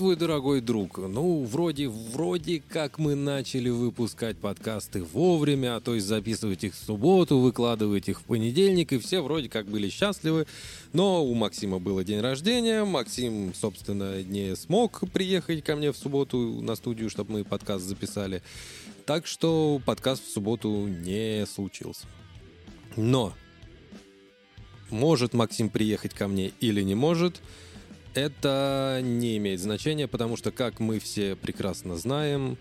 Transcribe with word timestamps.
Здравствуй, 0.00 0.16
дорогой 0.16 0.60
друг. 0.62 0.96
Ну, 0.96 1.44
вроде, 1.44 1.90
вроде 1.90 2.62
как 2.66 2.98
мы 2.98 3.14
начали 3.14 3.68
выпускать 3.68 4.38
подкасты 4.38 5.04
вовремя, 5.04 5.76
а 5.76 5.80
то 5.82 5.94
есть 5.94 6.06
записывать 6.06 6.64
их 6.64 6.72
в 6.72 6.82
субботу, 6.82 7.36
выкладывать 7.36 8.08
их 8.08 8.22
в 8.22 8.24
понедельник, 8.24 8.94
и 8.94 8.98
все 8.98 9.20
вроде 9.20 9.50
как 9.50 9.66
были 9.66 9.90
счастливы. 9.90 10.46
Но 10.94 11.22
у 11.22 11.34
Максима 11.34 11.80
было 11.80 12.02
день 12.02 12.20
рождения, 12.20 12.82
Максим, 12.84 13.52
собственно, 13.52 14.22
не 14.22 14.56
смог 14.56 15.02
приехать 15.12 15.62
ко 15.62 15.76
мне 15.76 15.92
в 15.92 15.98
субботу 15.98 16.38
на 16.62 16.76
студию, 16.76 17.10
чтобы 17.10 17.32
мы 17.32 17.44
подкаст 17.44 17.84
записали. 17.84 18.42
Так 19.04 19.26
что 19.26 19.82
подкаст 19.84 20.26
в 20.26 20.32
субботу 20.32 20.86
не 20.86 21.44
случился. 21.44 22.06
Но 22.96 23.34
может 24.88 25.34
Максим 25.34 25.68
приехать 25.68 26.14
ко 26.14 26.26
мне 26.26 26.52
или 26.58 26.80
не 26.80 26.94
может– 26.94 27.42
это 28.14 29.00
не 29.02 29.36
имеет 29.36 29.60
значения, 29.60 30.08
потому 30.08 30.36
что, 30.36 30.50
как 30.50 30.80
мы 30.80 30.98
все 30.98 31.36
прекрасно 31.36 31.96
знаем... 31.96 32.56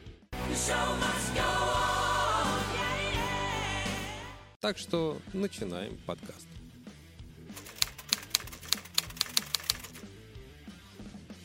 Так 4.60 4.78
что 4.78 5.18
начинаем 5.34 5.98
подкаст. 6.06 6.46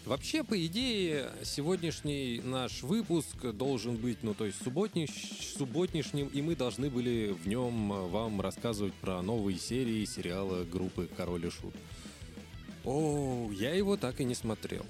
Вообще, 0.05 0.45
по 0.45 0.67
идее, 0.67 1.31
сегодняшний 1.45 2.43
наш 2.45 2.83
выпуск 2.83 3.37
должен 3.55 3.97
быть, 3.97 4.19
ну, 4.23 4.35
то 4.35 4.45
есть 4.45 4.63
субботниш, 4.63 5.11
субботнишним, 5.57 6.27
и 6.27 6.43
мы 6.43 6.57
должны 6.57 6.91
были 6.91 7.33
в 7.33 7.49
нем 7.49 7.89
вам 8.11 8.43
рассказывать 8.43 8.93
про 8.95 9.23
новые 9.23 9.59
серии 9.59 10.05
сериала 10.05 10.65
группы 10.65 11.09
«Король 11.17 11.47
и 11.47 11.51
Шут». 11.51 11.75
О, 12.85 13.51
я 13.53 13.75
его 13.75 13.97
так 13.97 14.21
и 14.21 14.25
не 14.25 14.35
смотрел. 14.35 14.85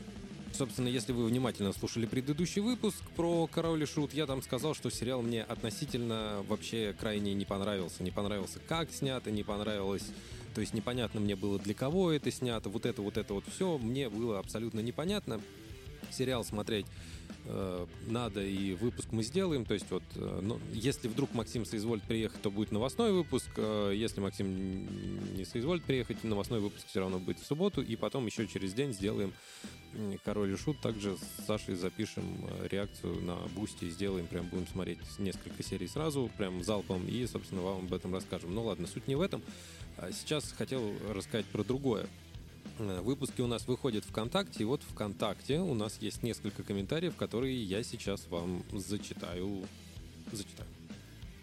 Собственно, 0.53 0.89
если 0.89 1.13
вы 1.13 1.25
внимательно 1.27 1.73
слушали 1.73 2.07
предыдущий 2.07 2.61
выпуск 2.61 3.03
про 3.17 3.49
«Король 3.49 3.83
и 3.83 3.87
Шут», 3.87 4.15
я 4.15 4.27
там 4.27 4.41
сказал, 4.43 4.75
что 4.75 4.89
сериал 4.91 5.21
мне 5.21 5.43
относительно 5.43 6.45
вообще 6.49 6.95
крайне 6.99 7.35
не 7.35 7.45
понравился. 7.45 8.03
Не 8.03 8.11
понравился, 8.11 8.61
как 8.69 8.91
снято, 8.93 9.31
не 9.31 9.43
понравилось... 9.43 10.05
То 10.55 10.61
есть 10.61 10.73
непонятно 10.73 11.19
мне 11.19 11.35
было, 11.35 11.59
для 11.59 11.75
кого 11.75 12.13
это 12.13 12.31
снято, 12.31 12.69
вот 12.69 12.87
это, 12.87 13.03
вот 13.03 13.17
это 13.17 13.35
вот 13.35 13.43
все 13.53 13.77
мне 13.77 14.09
было 14.09 14.39
абсолютно 14.39 14.79
непонятно. 14.79 15.41
Сериал 16.13 16.45
смотреть 16.45 16.87
надо, 18.07 18.43
и 18.43 18.75
выпуск 18.75 19.09
мы 19.13 19.23
сделаем. 19.23 19.65
То 19.65 19.75
есть 19.75 19.91
вот, 19.91 20.03
э, 20.17 20.41
ну, 20.43 20.59
если 20.73 21.09
вдруг 21.09 21.35
Максим 21.35 21.65
соизволит 21.65 22.03
приехать, 22.05 22.41
то 22.41 22.51
будет 22.51 22.73
новостной 22.73 23.13
выпуск. 23.13 23.49
Э, 23.57 23.93
если 23.95 24.21
Максим 24.21 25.35
не 25.37 25.45
соизволит 25.45 25.85
приехать, 25.85 26.25
новостной 26.25 26.61
выпуск 26.61 26.87
все 26.87 27.01
равно 27.01 27.19
будет 27.19 27.39
в 27.39 27.47
субботу. 27.47 27.83
И 27.83 27.97
потом 27.97 28.25
еще 28.27 28.47
через 28.47 28.73
день 28.73 28.93
сделаем 28.93 29.33
Король 30.25 30.53
и 30.53 30.57
Шут. 30.57 30.81
Также 30.81 31.17
с 31.17 31.47
Сашей 31.47 31.75
запишем 31.75 32.25
э, 32.49 32.69
реакцию 32.69 33.23
на 33.23 33.37
Бусти. 33.55 33.91
Сделаем, 33.91 34.27
прям 34.27 34.49
будем 34.49 34.67
смотреть 34.67 35.01
несколько 35.19 35.63
серий 35.63 35.87
сразу, 35.87 36.31
прям 36.39 36.63
залпом. 36.65 37.07
И, 37.07 37.27
собственно, 37.27 37.61
вам 37.61 37.85
об 37.85 37.93
этом 37.93 38.15
расскажем. 38.15 38.55
Ну 38.55 38.65
ладно, 38.65 38.87
суть 38.87 39.07
не 39.07 39.17
в 39.17 39.21
этом. 39.21 39.43
А 39.99 40.11
сейчас 40.13 40.51
хотел 40.53 40.93
рассказать 41.11 41.47
про 41.47 41.63
другое. 41.63 42.09
Э, 42.79 43.01
выпуски 43.01 43.41
у 43.41 43.47
нас 43.47 43.67
выходят 43.67 44.05
ВКонтакте, 44.05 44.63
и 44.63 44.67
вот 44.67 44.83
ВКонтакте 44.83 45.61
у 45.61 45.75
нас 45.75 45.99
есть 46.01 46.23
несколько 46.23 46.63
комментариев, 46.63 47.17
которые 47.17 47.63
я 47.63 47.83
сейчас 47.83 48.27
вам 48.29 48.65
зачитаю. 48.73 49.67
Зачитаю. 50.33 50.69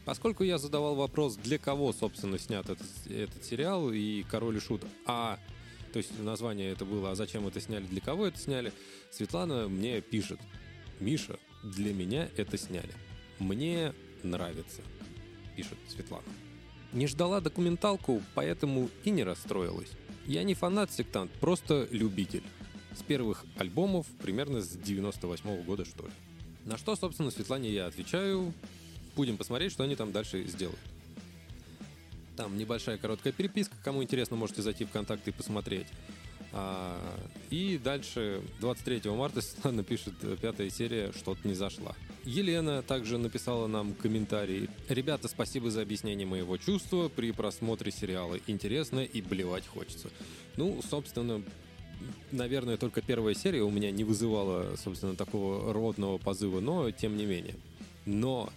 Поскольку 0.06 0.44
я 0.44 0.58
задавал 0.58 0.96
вопрос, 0.96 1.36
для 1.36 1.58
кого, 1.58 1.94
собственно, 1.94 2.40
снят 2.40 2.68
этот, 2.68 2.88
этот 3.08 3.44
сериал 3.46 3.92
и 3.92 4.24
«Король 4.24 4.58
и 4.58 4.60
Шут», 4.60 4.82
а 5.06 5.38
то 5.94 5.98
есть 5.98 6.18
название 6.20 6.72
это 6.72 6.86
было, 6.86 7.12
а 7.12 7.16
зачем 7.16 7.48
это 7.48 7.60
сняли, 7.60 7.86
для 7.86 8.02
кого 8.02 8.26
это 8.26 8.38
сняли, 8.40 8.74
Светлана 9.12 9.68
мне 9.68 10.02
пишет, 10.02 10.40
Миша, 11.00 11.38
для 11.64 11.94
меня 11.94 12.30
это 12.38 12.58
сняли. 12.58 12.94
Мне 13.40 13.94
нравится, 14.24 14.82
пишет 15.56 15.78
Светлана. 15.90 16.24
Не 16.94 17.08
ждала 17.08 17.42
документалку, 17.42 18.22
поэтому 18.36 18.90
и 19.04 19.12
не 19.12 19.24
расстроилась. 19.24 19.92
Я 20.28 20.44
не 20.44 20.54
фанат-сектант, 20.54 21.32
просто 21.40 21.88
любитель. 21.92 22.44
С 22.96 23.02
первых 23.02 23.46
альбомов, 23.58 24.06
примерно 24.22 24.62
с 24.62 24.70
98 24.70 25.50
-го 25.50 25.64
года, 25.64 25.86
что 25.86 26.06
ли. 26.06 26.12
На 26.66 26.78
что, 26.78 26.96
собственно, 26.96 27.32
Светлане 27.32 27.72
я 27.72 27.88
отвечаю. 27.88 28.54
Будем 29.16 29.38
посмотреть, 29.38 29.72
что 29.72 29.84
они 29.84 29.96
там 29.96 30.12
дальше 30.12 30.46
сделают. 30.48 30.80
Там 32.36 32.58
небольшая 32.58 32.98
короткая 32.98 33.34
переписка. 33.34 33.76
Кому 33.84 34.04
интересно, 34.04 34.36
можете 34.36 34.62
зайти 34.62 34.86
в 34.86 34.90
контакты 34.90 35.32
и 35.32 35.34
посмотреть. 35.34 35.88
А, 36.54 37.00
и 37.50 37.80
дальше 37.82 38.42
23 38.60 39.10
марта 39.12 39.42
Светлана 39.42 39.84
пишет 39.84 40.14
пятая 40.42 40.70
серия 40.70 41.12
«Что-то 41.14 41.48
не 41.48 41.54
зашла». 41.54 41.96
Елена 42.24 42.82
также 42.84 43.18
написала 43.18 43.68
нам 43.68 43.94
комментарий. 43.94 44.70
«Ребята, 44.90 45.28
спасибо 45.28 45.72
за 45.72 45.82
объяснение 45.82 46.28
моего 46.28 46.58
чувства 46.58 47.10
при 47.10 47.32
просмотре 47.32 47.92
сериала. 47.92 48.38
Интересно 48.48 49.00
и 49.00 49.22
блевать 49.22 49.66
хочется». 49.68 50.10
Ну, 50.56 50.82
собственно, 50.88 51.42
наверное, 52.32 52.78
только 52.78 53.02
первая 53.02 53.34
серия 53.34 53.64
у 53.64 53.72
меня 53.72 53.92
не 53.92 54.04
вызывала, 54.04 54.76
собственно, 54.76 55.16
такого 55.16 55.74
родного 55.74 56.18
позыва, 56.18 56.60
но 56.60 56.92
тем 56.92 57.18
не 57.18 57.26
менее. 57.26 57.56
Но 58.06 58.52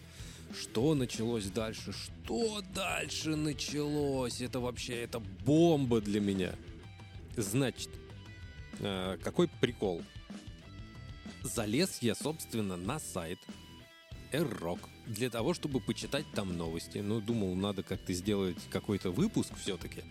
что 0.59 0.95
началось 0.95 1.47
дальше? 1.47 1.93
Что 1.93 2.63
дальше 2.75 3.37
началось? 3.37 4.41
Это 4.41 4.61
вообще, 4.61 4.95
это 5.03 5.21
бомба 5.45 6.01
для 6.01 6.21
меня. 6.21 6.55
Значит, 7.37 7.89
э, 8.81 9.17
какой 9.23 9.49
прикол? 9.61 10.03
Залез 11.45 11.99
я, 12.01 12.15
собственно, 12.15 12.77
на 12.77 12.99
сайт 12.99 13.39
R-Rock 14.33 14.81
для 15.07 15.29
того, 15.29 15.55
чтобы 15.55 15.79
почитать 15.79 16.25
там 16.35 16.57
новости. 16.57 16.99
Ну, 16.99 17.21
думал, 17.21 17.55
надо 17.55 17.83
как-то 17.83 18.15
сделать 18.15 18.57
какой-то 18.71 19.11
выпуск 19.11 19.53
все-таки. 19.61 20.05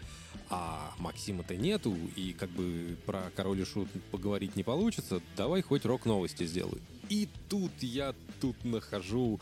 А 0.50 0.94
Максима-то 1.00 1.56
нету, 1.56 1.98
и 2.16 2.34
как 2.34 2.52
бы 2.52 2.96
про 3.08 3.32
Король 3.36 3.62
и 3.62 3.66
Шут 3.66 3.90
поговорить 4.12 4.56
не 4.56 4.62
получится. 4.64 5.22
Давай 5.36 5.64
хоть 5.64 5.86
рок-новости 5.86 6.46
сделаю. 6.46 6.80
И 7.10 7.28
тут 7.50 7.72
я 7.82 8.14
тут 8.40 8.64
нахожу 8.64 9.40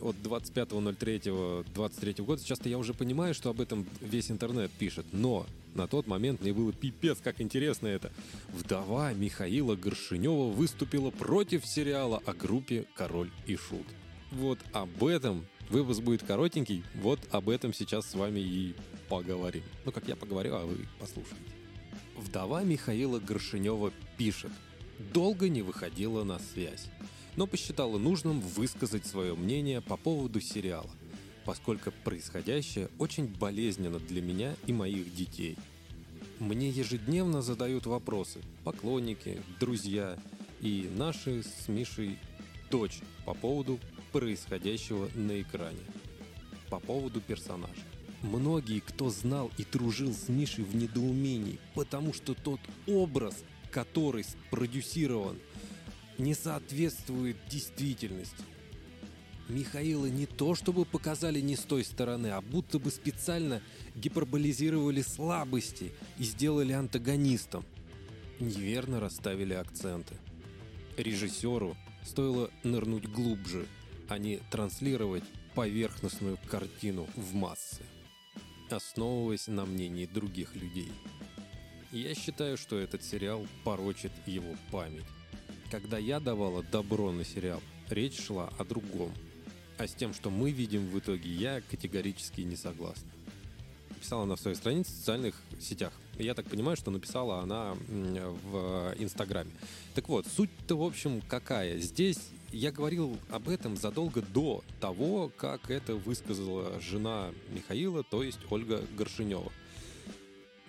от 0.00 0.16
25.03.23 0.16 2.24
года. 2.24 2.42
Сейчас-то 2.42 2.70
я 2.70 2.78
уже 2.78 2.94
понимаю, 2.94 3.34
что 3.34 3.50
об 3.50 3.60
этом 3.60 3.86
весь 4.00 4.30
интернет 4.30 4.70
пишет. 4.70 5.04
Но 5.12 5.44
на 5.74 5.86
тот 5.86 6.06
момент 6.06 6.40
мне 6.40 6.52
было 6.52 6.72
пипец, 6.72 7.18
как 7.22 7.40
интересно 7.40 7.86
это. 7.86 8.12
Вдова 8.48 9.12
Михаила 9.12 9.76
Горшинева 9.76 10.50
выступила 10.50 11.10
против 11.10 11.66
сериала 11.66 12.22
о 12.26 12.32
группе 12.32 12.86
«Король 12.94 13.30
и 13.46 13.56
Шут». 13.56 13.86
Вот 14.32 14.58
об 14.72 15.04
этом 15.04 15.46
выпуск 15.68 16.02
будет 16.02 16.22
коротенький, 16.22 16.84
вот 16.94 17.20
об 17.30 17.48
этом 17.48 17.72
сейчас 17.72 18.08
с 18.08 18.14
вами 18.14 18.40
и 18.40 18.74
поговорим. 19.08 19.62
Ну, 19.84 19.92
как 19.92 20.08
я 20.08 20.16
поговорю, 20.16 20.54
а 20.54 20.64
вы 20.64 20.86
послушайте. 20.98 21.36
Вдова 22.16 22.62
Михаила 22.62 23.18
Горшинева 23.18 23.92
пишет. 24.16 24.52
Долго 25.14 25.48
не 25.48 25.62
выходила 25.62 26.24
на 26.24 26.38
связь, 26.38 26.90
но 27.36 27.46
посчитала 27.46 27.96
нужным 27.96 28.40
высказать 28.40 29.06
свое 29.06 29.34
мнение 29.34 29.80
по 29.80 29.96
поводу 29.96 30.40
сериала 30.40 30.90
поскольку 31.44 31.92
происходящее 32.04 32.88
очень 32.98 33.26
болезненно 33.26 33.98
для 33.98 34.22
меня 34.22 34.54
и 34.66 34.72
моих 34.72 35.14
детей. 35.14 35.56
Мне 36.38 36.70
ежедневно 36.70 37.42
задают 37.42 37.86
вопросы 37.86 38.40
поклонники, 38.64 39.40
друзья 39.58 40.18
и 40.60 40.90
наши 40.96 41.42
с 41.42 41.68
Мишей 41.68 42.18
дочь 42.70 43.00
по 43.24 43.34
поводу 43.34 43.78
происходящего 44.12 45.08
на 45.14 45.40
экране, 45.40 45.80
по 46.70 46.80
поводу 46.80 47.20
персонажа. 47.20 47.82
Многие, 48.22 48.80
кто 48.80 49.10
знал 49.10 49.50
и 49.56 49.64
дружил 49.64 50.12
с 50.12 50.28
Мишей 50.28 50.64
в 50.64 50.74
недоумении, 50.74 51.58
потому 51.74 52.12
что 52.12 52.34
тот 52.34 52.60
образ 52.86 53.34
который 53.70 54.24
спродюсирован, 54.24 55.38
не 56.18 56.34
соответствует 56.34 57.36
действительности. 57.48 58.44
Михаила 59.50 60.06
не 60.06 60.26
то 60.26 60.54
чтобы 60.54 60.84
показали 60.84 61.40
не 61.40 61.56
с 61.56 61.60
той 61.60 61.84
стороны, 61.84 62.28
а 62.28 62.40
будто 62.40 62.78
бы 62.78 62.90
специально 62.90 63.60
гиперболизировали 63.96 65.02
слабости 65.02 65.92
и 66.18 66.24
сделали 66.24 66.72
антагонистом. 66.72 67.64
Неверно 68.38 69.00
расставили 69.00 69.54
акценты. 69.54 70.14
Режиссеру 70.96 71.76
стоило 72.04 72.50
нырнуть 72.62 73.08
глубже, 73.08 73.66
а 74.08 74.18
не 74.18 74.38
транслировать 74.50 75.24
поверхностную 75.54 76.38
картину 76.48 77.08
в 77.16 77.34
массы, 77.34 77.82
основываясь 78.70 79.48
на 79.48 79.66
мнении 79.66 80.06
других 80.06 80.54
людей. 80.54 80.92
Я 81.90 82.14
считаю, 82.14 82.56
что 82.56 82.78
этот 82.78 83.02
сериал 83.02 83.46
порочит 83.64 84.12
его 84.26 84.54
память. 84.70 85.06
Когда 85.72 85.98
я 85.98 86.20
давала 86.20 86.62
добро 86.62 87.10
на 87.10 87.24
сериал, 87.24 87.60
речь 87.88 88.20
шла 88.20 88.48
о 88.58 88.64
другом– 88.64 89.12
а 89.80 89.88
с 89.88 89.94
тем, 89.94 90.12
что 90.12 90.28
мы 90.28 90.50
видим 90.50 90.86
в 90.88 90.98
итоге, 90.98 91.30
я 91.30 91.62
категорически 91.62 92.42
не 92.42 92.56
согласна. 92.56 93.08
Писала 93.98 94.24
она 94.24 94.36
в 94.36 94.40
своей 94.40 94.54
странице 94.54 94.92
в 94.92 94.94
социальных 94.94 95.34
сетях. 95.58 95.94
Я 96.18 96.34
так 96.34 96.46
понимаю, 96.46 96.76
что 96.76 96.90
написала 96.90 97.40
она 97.40 97.74
в 97.88 98.94
Инстаграме. 98.98 99.50
Так 99.94 100.10
вот, 100.10 100.26
суть-то, 100.26 100.76
в 100.76 100.82
общем, 100.82 101.22
какая? 101.26 101.78
Здесь 101.78 102.18
я 102.52 102.72
говорил 102.72 103.16
об 103.30 103.48
этом 103.48 103.78
задолго 103.78 104.20
до 104.20 104.62
того, 104.80 105.32
как 105.34 105.70
это 105.70 105.94
высказала 105.94 106.78
жена 106.80 107.30
Михаила, 107.48 108.02
то 108.02 108.22
есть 108.22 108.40
Ольга 108.50 108.84
Горшинева. 108.98 109.50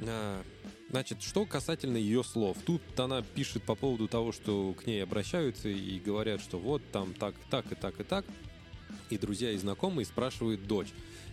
А, 0.07 0.41
значит, 0.89 1.21
что 1.21 1.45
касательно 1.45 1.97
ее 1.97 2.23
слов. 2.23 2.57
Тут 2.65 2.81
она 2.97 3.21
пишет 3.21 3.63
по 3.63 3.75
поводу 3.75 4.07
того, 4.07 4.31
что 4.31 4.73
к 4.73 4.87
ней 4.87 5.03
обращаются 5.03 5.67
и 5.67 5.99
говорят, 5.99 6.39
что 6.39 6.57
вот 6.57 6.81
там 6.93 7.13
так, 7.13 7.35
так 7.49 7.69
и 7.73 7.75
так 7.75 7.99
и 7.99 8.03
так 8.03 8.23
и 9.09 9.17
друзья 9.17 9.51
и 9.51 9.57
знакомые 9.57 10.05
спрашивают 10.05 10.67
дочь. 10.67 10.89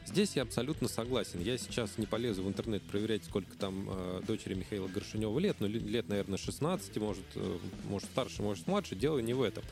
Здесь 0.06 0.36
я 0.36 0.42
абсолютно 0.42 0.88
согласен. 0.88 1.40
Я 1.40 1.58
сейчас 1.58 1.98
не 1.98 2.06
полезу 2.06 2.42
в 2.42 2.48
интернет 2.48 2.82
проверять, 2.82 3.24
сколько 3.24 3.56
там 3.58 3.88
э, 3.90 4.22
дочери 4.26 4.54
Михаила 4.54 4.88
Горшинева 4.88 5.38
лет, 5.38 5.56
но 5.60 5.66
лет, 5.66 6.08
наверное, 6.08 6.38
16, 6.38 6.96
может, 6.96 7.24
э, 7.34 7.58
может 7.88 8.08
старше, 8.08 8.42
может 8.42 8.66
младше. 8.66 8.96
Дело 8.96 9.18
не 9.18 9.34
в 9.34 9.42
этом. 9.42 9.64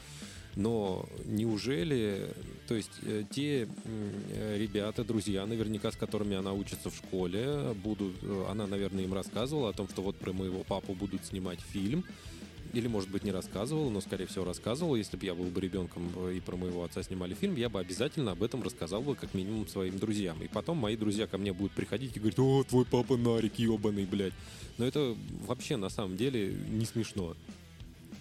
Но 0.56 1.06
неужели, 1.26 2.34
то 2.66 2.74
есть 2.74 2.92
э, 3.02 3.24
те 3.30 3.68
э, 3.84 4.56
ребята, 4.58 5.04
друзья, 5.04 5.44
наверняка 5.44 5.92
с 5.92 5.96
которыми 5.96 6.34
она 6.34 6.54
учится 6.54 6.88
в 6.88 6.96
школе, 6.96 7.74
будут, 7.84 8.16
э, 8.22 8.46
она, 8.50 8.66
наверное, 8.66 9.04
им 9.04 9.12
рассказывала 9.12 9.68
о 9.68 9.72
том, 9.74 9.86
что 9.86 10.00
вот 10.00 10.16
про 10.16 10.32
моего 10.32 10.64
папу 10.64 10.94
будут 10.94 11.26
снимать 11.26 11.60
фильм, 11.60 12.04
или, 12.76 12.88
может 12.88 13.08
быть, 13.10 13.24
не 13.24 13.32
рассказывал, 13.32 13.90
но, 13.90 14.02
скорее 14.02 14.26
всего, 14.26 14.44
рассказывал. 14.44 14.96
Если 14.96 15.16
бы 15.16 15.24
я 15.24 15.34
был 15.34 15.46
бы 15.46 15.60
ребенком 15.60 16.10
и 16.28 16.40
про 16.40 16.56
моего 16.56 16.84
отца 16.84 17.02
снимали 17.02 17.34
фильм, 17.34 17.56
я 17.56 17.70
бы 17.70 17.80
обязательно 17.80 18.32
об 18.32 18.42
этом 18.42 18.62
рассказал 18.62 19.00
бы 19.00 19.14
как 19.14 19.32
минимум 19.32 19.66
своим 19.66 19.98
друзьям. 19.98 20.42
И 20.42 20.48
потом 20.48 20.76
мои 20.76 20.94
друзья 20.94 21.26
ко 21.26 21.38
мне 21.38 21.54
будут 21.54 21.72
приходить 21.72 22.14
и 22.14 22.18
говорить, 22.18 22.38
о, 22.38 22.64
твой 22.64 22.84
папа 22.84 23.16
Нарик, 23.16 23.58
ебаный, 23.58 24.04
блядь. 24.04 24.34
Но 24.76 24.84
это 24.84 25.16
вообще 25.46 25.76
на 25.76 25.88
самом 25.88 26.18
деле 26.18 26.54
не 26.68 26.84
смешно. 26.84 27.34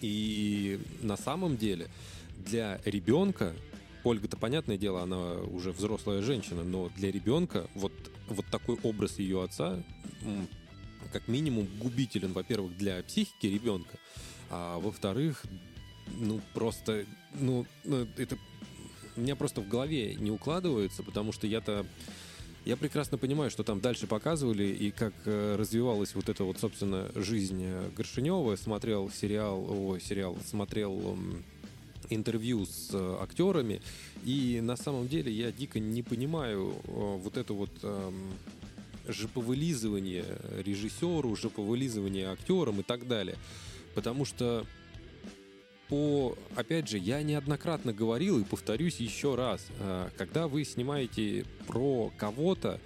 И 0.00 0.80
на 1.02 1.18
самом 1.18 1.58
деле 1.58 1.88
для 2.38 2.80
ребенка 2.86 3.54
Ольга-то, 4.04 4.38
понятное 4.38 4.78
дело, 4.78 5.02
она 5.02 5.34
уже 5.34 5.72
взрослая 5.72 6.22
женщина, 6.22 6.62
но 6.64 6.90
для 6.96 7.10
ребенка 7.10 7.68
вот, 7.74 7.92
вот 8.28 8.46
такой 8.50 8.78
образ 8.82 9.18
ее 9.18 9.42
отца 9.42 9.82
как 11.12 11.28
минимум 11.28 11.66
губителен, 11.78 12.32
во-первых, 12.32 12.76
для 12.76 13.02
психики 13.02 13.46
ребенка, 13.46 13.98
а 14.50 14.78
во-вторых, 14.78 15.42
ну 16.18 16.40
просто, 16.54 17.04
ну, 17.34 17.66
ну 17.84 18.06
это 18.16 18.38
у 19.16 19.20
меня 19.20 19.36
просто 19.36 19.60
в 19.60 19.68
голове 19.68 20.14
не 20.14 20.30
укладывается, 20.30 21.02
потому 21.02 21.32
что 21.32 21.46
я-то 21.46 21.86
я 22.66 22.76
прекрасно 22.76 23.16
понимаю, 23.16 23.48
что 23.48 23.62
там 23.62 23.80
дальше 23.80 24.08
показывали 24.08 24.64
и 24.64 24.90
как 24.90 25.14
э, 25.24 25.54
развивалась 25.56 26.16
вот 26.16 26.28
эта 26.28 26.42
вот, 26.42 26.58
собственно, 26.58 27.08
жизнь 27.14 27.62
э, 27.62 27.90
Горшинева. 27.96 28.56
Смотрел 28.56 29.08
сериал, 29.08 29.64
о, 29.68 29.98
сериал, 30.00 30.36
смотрел 30.44 31.16
интервью 32.10 32.66
с 32.66 32.90
э, 32.92 33.16
актерами, 33.20 33.80
и 34.24 34.60
на 34.60 34.76
самом 34.76 35.06
деле 35.06 35.30
я 35.30 35.52
дико 35.52 35.78
не 35.78 36.02
понимаю 36.02 36.74
вот 36.86 37.36
это 37.36 37.52
вот 37.52 37.70
э, 37.84 38.12
жеповылизывание 39.06 40.24
режиссеру, 40.64 41.36
жеповылизывание 41.36 42.32
актерам 42.32 42.80
и 42.80 42.82
так 42.82 43.06
далее. 43.06 43.36
Потому 43.96 44.26
что 44.26 44.66
по, 45.88 46.36
опять 46.54 46.86
же, 46.86 46.98
я 46.98 47.22
неоднократно 47.22 47.94
говорил 47.94 48.38
и 48.38 48.44
повторюсь 48.44 48.96
еще 48.96 49.36
раз, 49.36 49.66
э, 49.78 50.10
когда 50.18 50.48
вы 50.48 50.64
снимаете 50.66 51.46
про 51.66 52.12
кого-то, 52.18 52.78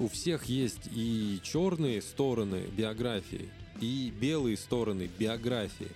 у 0.00 0.08
всех 0.08 0.46
есть 0.46 0.88
и 0.90 1.38
черные 1.44 2.02
стороны 2.02 2.64
биографии, 2.76 3.50
и 3.80 4.12
белые 4.20 4.56
стороны 4.56 5.08
биографии. 5.16 5.92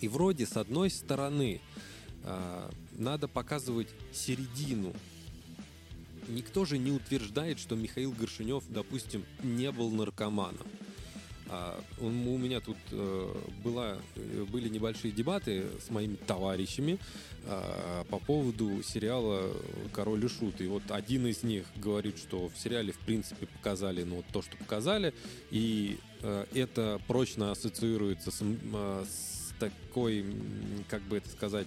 И 0.00 0.08
вроде 0.08 0.46
с 0.46 0.56
одной 0.56 0.88
стороны 0.88 1.60
э, 2.24 2.70
надо 2.92 3.28
показывать 3.28 3.88
середину. 4.14 4.94
Никто 6.26 6.64
же 6.64 6.78
не 6.78 6.90
утверждает, 6.90 7.58
что 7.58 7.76
Михаил 7.76 8.12
Горшинев, 8.12 8.64
допустим, 8.70 9.26
не 9.42 9.70
был 9.72 9.90
наркоманом. 9.90 10.66
А, 11.50 11.80
у 11.98 12.08
меня 12.10 12.60
тут 12.60 12.76
э, 12.92 13.34
была, 13.64 13.96
э, 14.16 14.44
были 14.50 14.68
небольшие 14.68 15.12
дебаты 15.12 15.64
с 15.84 15.90
моими 15.90 16.16
товарищами 16.16 16.98
а, 17.46 18.04
по 18.04 18.18
поводу 18.18 18.82
сериала 18.82 19.50
«Король 19.92 20.24
и 20.24 20.28
Шут». 20.28 20.60
И 20.60 20.66
вот 20.66 20.82
один 20.90 21.26
из 21.26 21.42
них 21.42 21.64
говорит, 21.76 22.18
что 22.18 22.48
в 22.48 22.58
сериале, 22.58 22.92
в 22.92 22.98
принципе, 22.98 23.46
показали 23.46 24.02
ну, 24.02 24.22
то, 24.30 24.42
что 24.42 24.56
показали, 24.58 25.14
и 25.50 25.98
э, 26.20 26.44
это 26.54 27.00
прочно 27.06 27.50
ассоциируется 27.50 28.30
с, 28.30 28.40
с 28.40 29.54
такой, 29.58 30.26
как 30.88 31.00
бы 31.02 31.16
это 31.16 31.30
сказать, 31.30 31.66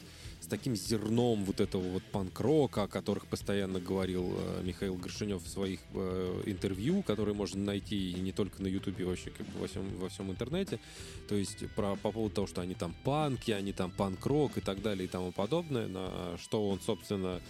таким 0.51 0.75
зерном 0.75 1.45
вот 1.45 1.61
этого 1.61 1.81
вот 1.81 2.03
панк-рока, 2.11 2.83
о 2.83 2.87
которых 2.89 3.25
постоянно 3.27 3.79
говорил 3.79 4.33
э, 4.37 4.61
Михаил 4.63 4.95
Горшинев 4.95 5.41
в 5.41 5.47
своих 5.47 5.79
э, 5.93 6.43
интервью, 6.45 7.03
которые 7.03 7.33
можно 7.33 7.63
найти 7.63 8.13
не 8.15 8.33
только 8.33 8.61
на 8.61 8.67
Ютубе, 8.67 9.05
вообще 9.05 9.29
как 9.29 9.47
бы 9.47 9.61
во 9.61 9.67
всем, 9.67 9.97
во 9.97 10.09
всем 10.09 10.29
интернете. 10.29 10.81
То 11.29 11.35
есть 11.35 11.69
про, 11.73 11.95
по 11.95 12.11
поводу 12.11 12.35
того, 12.35 12.47
что 12.47 12.59
они 12.59 12.75
там 12.75 12.93
панки, 13.05 13.51
они 13.51 13.71
там 13.71 13.91
панк-рок 13.91 14.57
и 14.57 14.61
так 14.61 14.81
далее 14.81 15.05
и 15.05 15.07
тому 15.07 15.31
подобное, 15.31 15.87
на 15.87 16.37
что 16.37 16.67
он, 16.67 16.81
собственно, 16.81 17.41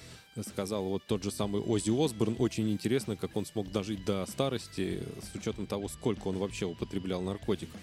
сказал 0.48 0.84
вот 0.84 1.04
тот 1.08 1.24
же 1.24 1.32
самый 1.32 1.60
Оззи 1.60 1.90
Осборн. 1.90 2.36
Очень 2.38 2.70
интересно, 2.72 3.18
как 3.18 3.36
он 3.36 3.48
смог 3.48 3.72
дожить 3.72 4.06
до 4.06 4.28
старости 4.28 5.02
с 5.24 5.36
учетом 5.36 5.66
того, 5.66 5.88
сколько 5.88 6.28
он 6.28 6.38
вообще 6.38 6.68
употреблял 6.68 7.22
наркотиков. 7.22 7.80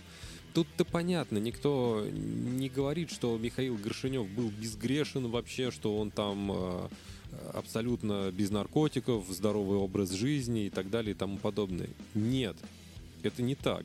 Тут-то 0.55 0.85
понятно, 0.85 1.39
никто 1.39 2.07
не 2.11 2.69
говорит, 2.69 3.11
что 3.11 3.37
Михаил 3.39 3.77
Горшинев 3.77 4.29
был 4.29 4.51
безгрешен 4.51 5.29
вообще, 5.29 5.71
что 5.71 5.97
он 5.99 6.11
там 6.11 6.51
э, 6.53 6.89
абсолютно 7.55 8.33
без 8.33 8.51
наркотиков, 8.51 9.27
здоровый 9.29 9.79
образ 9.79 10.11
жизни 10.11 10.67
и 10.67 10.71
так 10.71 10.91
далее 10.91 11.13
и 11.13 11.15
тому 11.15 11.39
подобное. 11.39 11.91
Нет, 12.15 12.57
это 13.23 13.43
не 13.43 13.55
так. 13.55 13.85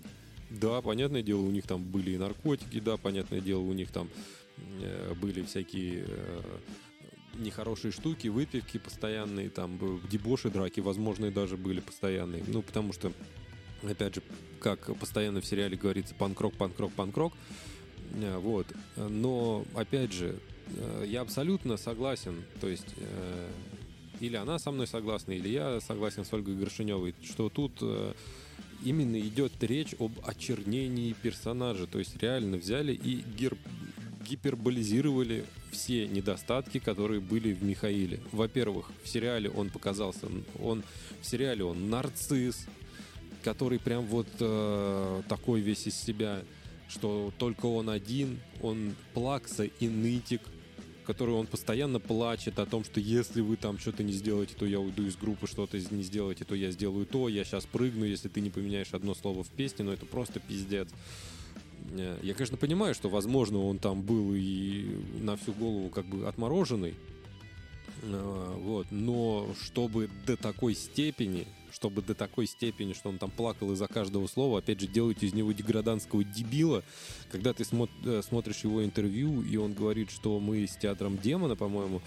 Да, 0.49 0.81
понятное 0.81 1.21
дело, 1.21 1.41
у 1.41 1.51
них 1.51 1.65
там 1.65 1.83
были 1.83 2.11
и 2.11 2.17
наркотики, 2.17 2.79
да, 2.79 2.97
понятное 2.97 3.41
дело, 3.41 3.61
у 3.61 3.73
них 3.73 3.91
там 3.91 4.09
э, 4.57 5.13
были 5.15 5.41
всякие 5.43 6.05
э, 6.07 6.41
нехорошие 7.39 7.91
штуки, 7.91 8.27
выпивки 8.27 8.77
постоянные, 8.77 9.49
там 9.49 9.79
дебоши, 10.09 10.49
драки, 10.49 10.79
возможно, 10.79 11.31
даже 11.31 11.57
были 11.57 11.79
постоянные. 11.79 12.43
Ну, 12.47 12.61
потому 12.61 12.93
что 12.93 13.11
опять 13.89 14.15
же, 14.15 14.23
как 14.59 14.95
постоянно 14.97 15.41
в 15.41 15.45
сериале 15.45 15.77
говорится, 15.77 16.15
панкрок, 16.15 16.53
панкрок, 16.55 16.91
панкрок. 16.93 17.33
Э, 18.13 18.37
вот. 18.37 18.67
Но, 18.95 19.65
опять 19.75 20.13
же, 20.13 20.39
э, 20.67 21.05
я 21.07 21.21
абсолютно 21.21 21.77
согласен, 21.77 22.43
то 22.61 22.67
есть 22.67 22.95
э, 22.97 23.49
или 24.19 24.35
она 24.35 24.59
со 24.59 24.71
мной 24.71 24.87
согласна, 24.87 25.33
или 25.33 25.49
я 25.49 25.81
согласен 25.81 26.23
с 26.23 26.31
Ольгой 26.31 26.55
Горшиневой, 26.55 27.13
что 27.23 27.49
тут 27.49 27.83
именно 28.85 29.19
идет 29.19 29.51
речь 29.61 29.95
об 29.99 30.13
очернении 30.25 31.13
персонажа. 31.13 31.87
То 31.87 31.99
есть 31.99 32.15
реально 32.21 32.57
взяли 32.57 32.93
и 32.93 33.21
гер... 33.37 33.57
гиперболизировали 34.25 35.45
все 35.71 36.07
недостатки, 36.07 36.79
которые 36.79 37.19
были 37.19 37.51
в 37.53 37.63
Михаиле. 37.63 38.21
Во-первых, 38.31 38.91
в 39.03 39.09
сериале 39.09 39.49
он 39.49 39.69
показался, 39.69 40.27
он 40.61 40.83
в 41.21 41.25
сериале 41.25 41.65
он 41.65 41.89
нарцисс, 41.89 42.67
который 43.43 43.79
прям 43.79 44.05
вот 44.05 44.27
э, 44.39 45.21
такой 45.27 45.61
весь 45.61 45.87
из 45.87 45.95
себя, 45.95 46.41
что 46.87 47.31
только 47.37 47.65
он 47.65 47.89
один, 47.89 48.39
он 48.61 48.95
плакса 49.13 49.63
и 49.63 49.87
нытик, 49.87 50.41
который 51.05 51.35
он 51.35 51.47
постоянно 51.47 51.99
плачет 51.99 52.59
о 52.59 52.65
том, 52.65 52.83
что 52.83 52.99
если 52.99 53.41
вы 53.41 53.57
там 53.57 53.77
что-то 53.77 54.03
не 54.03 54.13
сделаете, 54.13 54.55
то 54.57 54.65
я 54.65 54.79
уйду 54.79 55.05
из 55.05 55.15
группы, 55.15 55.47
что-то 55.47 55.77
не 55.77 56.03
сделаете, 56.03 56.45
то 56.45 56.55
я 56.55 56.71
сделаю 56.71 57.05
то, 57.05 57.29
я 57.29 57.43
сейчас 57.43 57.65
прыгну, 57.65 58.05
если 58.05 58.29
ты 58.29 58.41
не 58.41 58.49
поменяешь 58.49 58.93
одно 58.93 59.13
слово 59.13 59.43
в 59.43 59.49
песне, 59.49 59.85
но 59.85 59.93
это 59.93 60.05
просто 60.05 60.39
пиздец. 60.39 60.89
Э, 61.91 62.17
я, 62.23 62.33
конечно, 62.33 62.57
понимаю, 62.57 62.95
что, 62.95 63.09
возможно, 63.09 63.59
он 63.59 63.79
там 63.79 64.01
был 64.01 64.33
и 64.33 64.85
на 65.19 65.35
всю 65.37 65.53
голову 65.53 65.89
как 65.89 66.05
бы 66.05 66.27
отмороженный, 66.27 66.95
э, 68.03 68.55
вот, 68.61 68.87
но 68.91 69.53
чтобы 69.61 70.09
до 70.25 70.37
такой 70.37 70.75
степени, 70.75 71.47
чтобы 71.73 72.01
до 72.01 72.13
такой 72.13 72.45
степени, 72.45 72.93
что 72.93 73.09
он 73.09 73.17
там 73.17 73.31
плакал 73.31 73.71
из-за 73.71 73.87
каждого 73.87 74.27
слова, 74.27 74.59
опять 74.59 74.79
же, 74.79 74.87
делать 74.87 75.23
из 75.23 75.33
него 75.33 75.51
деграданского 75.51 76.23
дебила, 76.23 76.83
когда 77.31 77.53
ты 77.53 77.63
э, 77.63 78.21
смотришь 78.21 78.63
его 78.63 78.85
интервью, 78.85 79.41
и 79.41 79.57
он 79.57 79.73
говорит, 79.73 80.11
что 80.11 80.39
мы 80.39 80.67
с 80.67 80.75
театром 80.75 81.17
демона, 81.17 81.55
по-моему, 81.55 82.01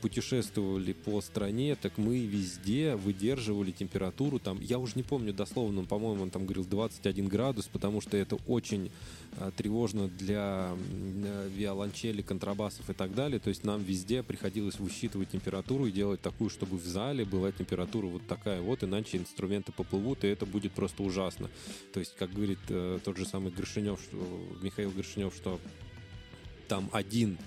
путешествовали 0.00 0.92
по 0.92 1.20
стране, 1.20 1.76
так 1.76 1.98
мы 1.98 2.18
везде 2.20 2.96
выдерживали 2.96 3.72
температуру 3.72 4.38
там, 4.38 4.60
я 4.60 4.78
уже 4.78 4.92
не 4.96 5.02
помню 5.02 5.32
дословно, 5.32 5.84
по-моему, 5.84 6.22
он 6.22 6.30
там 6.30 6.44
говорил 6.44 6.64
21 6.64 7.26
градус, 7.28 7.66
потому 7.66 8.00
что 8.00 8.16
это 8.16 8.36
очень 8.46 8.90
а, 9.38 9.50
тревожно 9.50 10.08
для 10.08 10.70
а, 10.70 11.48
виолончели, 11.48 12.22
контрабасов 12.22 12.88
и 12.88 12.92
так 12.92 13.14
далее. 13.14 13.38
То 13.38 13.48
есть 13.48 13.64
нам 13.64 13.82
везде 13.82 14.22
приходилось 14.22 14.78
высчитывать 14.78 15.30
температуру 15.30 15.86
и 15.86 15.92
делать 15.92 16.20
такую, 16.20 16.50
чтобы 16.50 16.76
в 16.76 16.86
зале 16.86 17.24
была 17.24 17.52
температура 17.52 18.06
вот 18.06 18.26
такая 18.26 18.60
вот, 18.60 18.82
иначе 18.82 19.18
инструменты 19.18 19.72
поплывут, 19.72 20.24
и 20.24 20.28
это 20.28 20.46
будет 20.46 20.72
просто 20.72 21.02
ужасно. 21.02 21.50
То 21.92 22.00
есть, 22.00 22.14
как 22.16 22.32
говорит 22.32 22.60
э, 22.68 22.98
тот 23.04 23.16
же 23.16 23.26
самый 23.26 23.52
Горшинев, 23.52 24.00
что, 24.00 24.16
Михаил 24.62 24.90
Горшинев, 24.90 25.34
что 25.34 25.60
там 26.68 26.88
один 26.92 27.38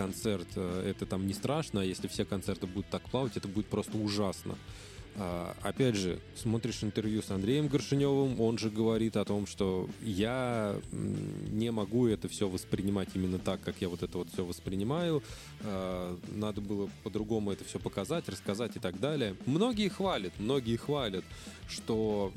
концерт, 0.00 0.48
э, 0.56 0.90
это 0.90 1.04
там 1.04 1.26
не 1.26 1.34
страшно, 1.34 1.82
а 1.82 1.84
если 1.84 2.08
все 2.08 2.24
концерты 2.24 2.66
будут 2.66 2.88
так 2.90 3.02
плавать, 3.10 3.36
это 3.36 3.48
будет 3.48 3.66
просто 3.66 3.98
ужасно. 3.98 4.56
А, 5.16 5.54
опять 5.62 5.96
же, 5.96 6.20
смотришь 6.36 6.82
интервью 6.82 7.22
с 7.22 7.30
Андреем 7.30 7.68
Горшиневым, 7.68 8.40
он 8.40 8.58
же 8.58 8.70
говорит 8.70 9.16
о 9.16 9.24
том, 9.24 9.46
что 9.46 9.88
я 10.02 10.80
не 10.92 11.70
могу 11.70 12.06
это 12.06 12.28
все 12.28 12.48
воспринимать 12.48 13.08
именно 13.14 13.38
так, 13.38 13.60
как 13.60 13.76
я 13.80 13.88
вот 13.88 14.02
это 14.02 14.18
вот 14.18 14.28
все 14.32 14.44
воспринимаю. 14.44 15.22
А, 15.62 16.16
надо 16.28 16.60
было 16.60 16.88
по-другому 17.02 17.52
это 17.52 17.64
все 17.64 17.78
показать, 17.78 18.28
рассказать 18.28 18.76
и 18.76 18.78
так 18.78 19.00
далее. 19.00 19.36
Многие 19.46 19.88
хвалят, 19.88 20.32
многие 20.38 20.76
хвалят, 20.76 21.24
что 21.68 22.32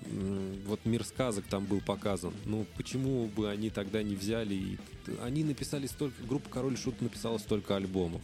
вот 0.67 0.79
мир 0.85 1.03
сказок 1.03 1.45
там 1.49 1.65
был 1.65 1.81
показан. 1.81 2.33
Ну, 2.45 2.65
почему 2.75 3.27
бы 3.27 3.49
они 3.49 3.69
тогда 3.69 4.03
не 4.03 4.15
взяли 4.15 4.55
и... 4.55 4.77
Они 5.21 5.43
написали 5.43 5.85
столько... 5.87 6.23
Группа 6.23 6.49
Король 6.49 6.77
Шут 6.77 7.01
написала 7.01 7.37
столько 7.37 7.75
альбомов. 7.75 8.21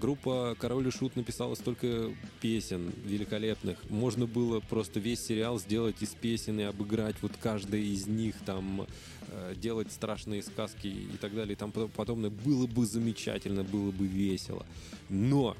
Группа 0.00 0.56
Король 0.58 0.86
и 0.86 0.90
Шут 0.90 1.16
написала 1.16 1.54
столько 1.56 2.14
песен 2.40 2.92
великолепных. 3.04 3.78
Можно 3.90 4.26
было 4.26 4.60
просто 4.60 5.00
весь 5.00 5.20
сериал 5.20 5.58
сделать 5.58 5.96
из 6.00 6.10
песен 6.10 6.60
и 6.60 6.62
обыграть 6.62 7.16
вот 7.20 7.32
каждая 7.40 7.80
из 7.80 8.06
них, 8.06 8.36
там 8.46 8.86
э, 9.28 9.54
делать 9.56 9.90
страшные 9.90 10.42
сказки 10.42 10.86
и 10.86 11.16
так 11.20 11.34
далее 11.34 11.54
и 11.54 11.56
там 11.56 11.72
подобное. 11.72 12.30
Было 12.30 12.66
бы 12.66 12.86
замечательно, 12.86 13.64
было 13.64 13.90
бы 13.90 14.06
весело. 14.06 14.64
Но 15.08 15.56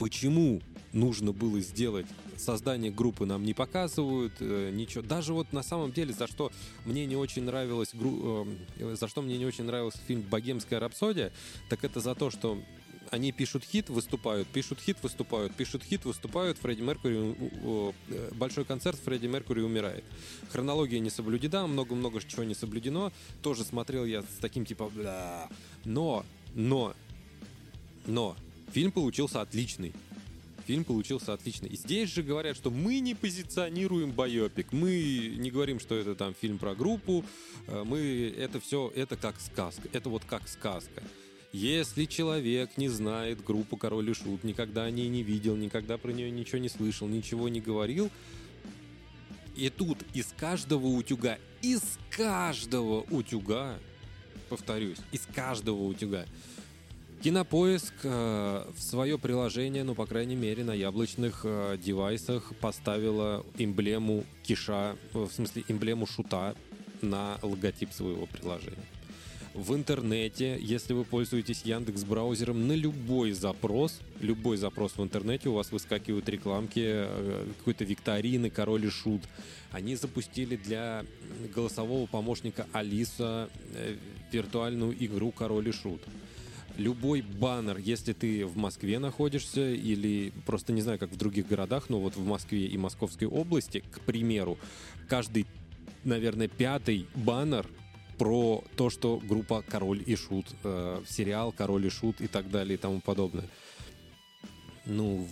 почему 0.00 0.60
нужно 0.92 1.32
было 1.32 1.60
сделать 1.60 2.06
создание 2.36 2.90
группы 2.90 3.26
нам 3.26 3.44
не 3.44 3.54
показывают, 3.54 4.32
э, 4.40 4.70
ничего. 4.72 5.02
Даже 5.02 5.34
вот 5.34 5.52
на 5.52 5.62
самом 5.62 5.92
деле, 5.92 6.12
за 6.12 6.26
что 6.26 6.50
мне 6.84 7.06
не 7.06 7.16
очень 7.16 7.44
нравилось, 7.44 7.90
гру... 7.92 8.46
э, 8.78 8.94
за 8.96 9.08
что 9.08 9.22
мне 9.22 9.38
не 9.38 9.46
очень 9.46 9.64
нравился 9.64 9.98
фильм 10.08 10.22
«Богемская 10.22 10.80
рапсодия», 10.80 11.32
так 11.68 11.84
это 11.84 12.00
за 12.00 12.14
то, 12.14 12.30
что 12.30 12.58
они 13.10 13.32
пишут 13.32 13.64
хит, 13.64 13.90
выступают, 13.90 14.48
пишут 14.48 14.80
хит, 14.80 14.96
выступают, 15.02 15.54
пишут 15.54 15.82
хит, 15.82 16.04
выступают, 16.04 16.58
Фредди 16.58 16.82
Меркури, 16.82 17.34
э, 18.08 18.30
большой 18.34 18.64
концерт, 18.64 18.98
Фредди 19.04 19.26
Меркури 19.26 19.60
умирает. 19.60 20.04
Хронология 20.50 21.00
не 21.00 21.10
соблюдена, 21.10 21.66
много-много 21.66 22.20
чего 22.20 22.44
не 22.44 22.54
соблюдено. 22.54 23.12
Тоже 23.42 23.64
смотрел 23.64 24.04
я 24.04 24.22
с 24.22 24.38
таким 24.40 24.64
типа, 24.64 24.88
бля. 24.88 25.48
Но, 25.84 26.24
но, 26.54 26.94
но, 28.06 28.36
фильм 28.72 28.92
получился 28.92 29.40
отличный. 29.40 29.92
Фильм 30.66 30.84
получился 30.84 31.32
отличный. 31.32 31.68
И 31.70 31.76
здесь 31.76 32.10
же 32.10 32.22
говорят, 32.22 32.56
что 32.56 32.70
мы 32.70 33.00
не 33.00 33.16
позиционируем 33.16 34.12
байопик, 34.12 34.72
мы 34.72 35.34
не 35.36 35.50
говорим, 35.50 35.80
что 35.80 35.96
это 35.96 36.14
там 36.14 36.32
фильм 36.40 36.58
про 36.58 36.76
группу, 36.76 37.24
э, 37.66 37.82
мы 37.84 38.32
это 38.38 38.60
все, 38.60 38.92
это 38.94 39.16
как 39.16 39.40
сказка, 39.40 39.88
это 39.92 40.08
вот 40.08 40.22
как 40.24 40.48
сказка. 40.48 41.02
Если 41.52 42.04
человек 42.04 42.76
не 42.76 42.88
знает 42.88 43.44
группу 43.44 43.76
Король 43.76 44.10
и 44.10 44.14
Шут, 44.14 44.44
никогда 44.44 44.84
о 44.84 44.90
ней 44.90 45.08
не 45.08 45.24
видел, 45.24 45.56
никогда 45.56 45.98
про 45.98 46.12
нее 46.12 46.30
ничего 46.30 46.58
не 46.58 46.68
слышал, 46.68 47.08
ничего 47.08 47.48
не 47.48 47.60
говорил, 47.60 48.08
и 49.56 49.68
тут 49.68 49.98
из 50.14 50.32
каждого 50.38 50.86
утюга, 50.86 51.38
из 51.60 51.82
каждого 52.10 53.00
утюга, 53.10 53.78
повторюсь, 54.48 54.98
из 55.10 55.26
каждого 55.34 55.82
утюга, 55.82 56.24
Кинопоиск 57.20 57.92
э, 58.04 58.64
в 58.74 58.80
свое 58.80 59.18
приложение, 59.18 59.84
ну, 59.84 59.94
по 59.94 60.06
крайней 60.06 60.36
мере, 60.36 60.64
на 60.64 60.72
яблочных 60.72 61.42
э, 61.44 61.76
девайсах 61.76 62.54
поставила 62.60 63.44
эмблему 63.58 64.24
киша, 64.42 64.96
в 65.12 65.28
смысле, 65.28 65.64
эмблему 65.68 66.06
шута 66.06 66.54
на 67.02 67.38
логотип 67.42 67.92
своего 67.92 68.24
приложения 68.24 68.99
в 69.54 69.74
интернете, 69.74 70.58
если 70.60 70.92
вы 70.92 71.04
пользуетесь 71.04 71.62
Яндекс 71.62 72.04
браузером, 72.04 72.68
на 72.68 72.72
любой 72.72 73.32
запрос, 73.32 74.00
любой 74.20 74.56
запрос 74.56 74.92
в 74.96 75.02
интернете 75.02 75.48
у 75.48 75.54
вас 75.54 75.72
выскакивают 75.72 76.28
рекламки 76.28 76.82
э, 76.84 77.46
какой-то 77.58 77.84
викторины, 77.84 78.48
король 78.48 78.86
и 78.86 78.90
шут. 78.90 79.22
Они 79.72 79.96
запустили 79.96 80.56
для 80.56 81.04
голосового 81.54 82.06
помощника 82.06 82.66
Алиса 82.72 83.50
э, 83.74 83.96
виртуальную 84.30 84.94
игру 85.04 85.32
король 85.32 85.68
и 85.68 85.72
шут 85.72 86.00
любой 86.76 87.20
баннер, 87.20 87.76
если 87.78 88.12
ты 88.12 88.46
в 88.46 88.56
Москве 88.56 88.98
находишься 88.98 89.70
или 89.70 90.32
просто 90.46 90.72
не 90.72 90.80
знаю, 90.80 90.98
как 90.98 91.10
в 91.10 91.16
других 91.16 91.46
городах, 91.46 91.90
но 91.90 92.00
вот 92.00 92.16
в 92.16 92.24
Москве 92.24 92.66
и 92.66 92.78
Московской 92.78 93.28
области, 93.28 93.82
к 93.90 94.00
примеру, 94.00 94.58
каждый, 95.08 95.46
наверное, 96.04 96.48
пятый 96.48 97.06
баннер 97.14 97.66
про 98.20 98.62
то, 98.76 98.90
что 98.90 99.16
группа 99.16 99.62
Король 99.66 100.02
и 100.04 100.14
Шут, 100.14 100.44
э, 100.62 101.02
сериал 101.08 101.52
Король 101.52 101.86
и 101.86 101.88
Шут 101.88 102.20
и 102.20 102.26
так 102.26 102.50
далее 102.50 102.74
и 102.74 102.76
тому 102.76 103.00
подобное. 103.00 103.48
Ну, 104.84 105.26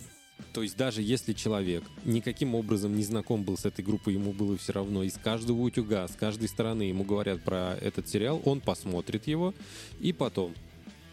то 0.53 0.63
есть 0.63 0.75
даже 0.75 1.03
если 1.03 1.33
человек 1.33 1.83
никаким 2.03 2.55
образом 2.55 2.95
не 2.95 3.03
знаком 3.03 3.43
был 3.43 3.59
с 3.59 3.65
этой 3.65 3.85
группой, 3.85 4.15
ему 4.15 4.33
было 4.33 4.57
все 4.57 4.73
равно, 4.73 5.03
из 5.03 5.13
каждого 5.13 5.61
утюга, 5.61 6.07
с 6.07 6.15
каждой 6.15 6.47
стороны 6.47 6.81
ему 6.81 7.03
говорят 7.03 7.43
про 7.43 7.77
этот 7.79 8.09
сериал, 8.09 8.41
он 8.43 8.59
посмотрит 8.59 9.27
его, 9.27 9.53
и 9.99 10.11
потом 10.11 10.55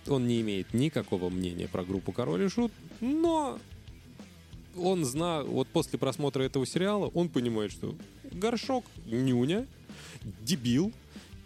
он 0.08 0.26
не 0.26 0.40
имеет 0.40 0.72
никакого 0.72 1.28
мнения 1.28 1.68
про 1.68 1.84
группу 1.84 2.10
Король 2.10 2.44
и 2.44 2.48
Шут, 2.48 2.72
но 3.02 3.58
он 4.74 5.04
знал, 5.04 5.44
вот 5.44 5.68
после 5.68 5.98
просмотра 5.98 6.42
этого 6.42 6.64
сериала, 6.64 7.10
он 7.12 7.28
понимает, 7.28 7.70
что 7.70 7.94
горшок 8.32 8.86
нюня, 9.04 9.66
дебил, 10.40 10.90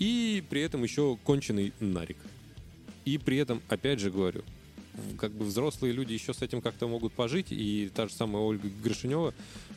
и 0.01 0.43
при 0.51 0.63
этом 0.63 0.83
еще 0.83 1.17
конченый 1.23 1.73
нарик. 1.79 2.17
И 3.05 3.19
при 3.19 3.37
этом, 3.37 3.63
опять 3.69 4.01
же 4.01 4.11
говорю, 4.11 4.43
как 5.19 5.31
бы 5.31 5.45
взрослые 5.45 5.93
люди 5.93 6.15
еще 6.15 6.35
с 6.35 6.43
этим 6.43 6.61
как-то 6.61 6.89
могут 6.89 7.13
пожить, 7.13 7.49
и 7.51 7.91
та 7.95 8.09
же 8.09 8.15
самая 8.15 8.43
Ольга 8.43 8.69
Гришинева, 8.83 9.35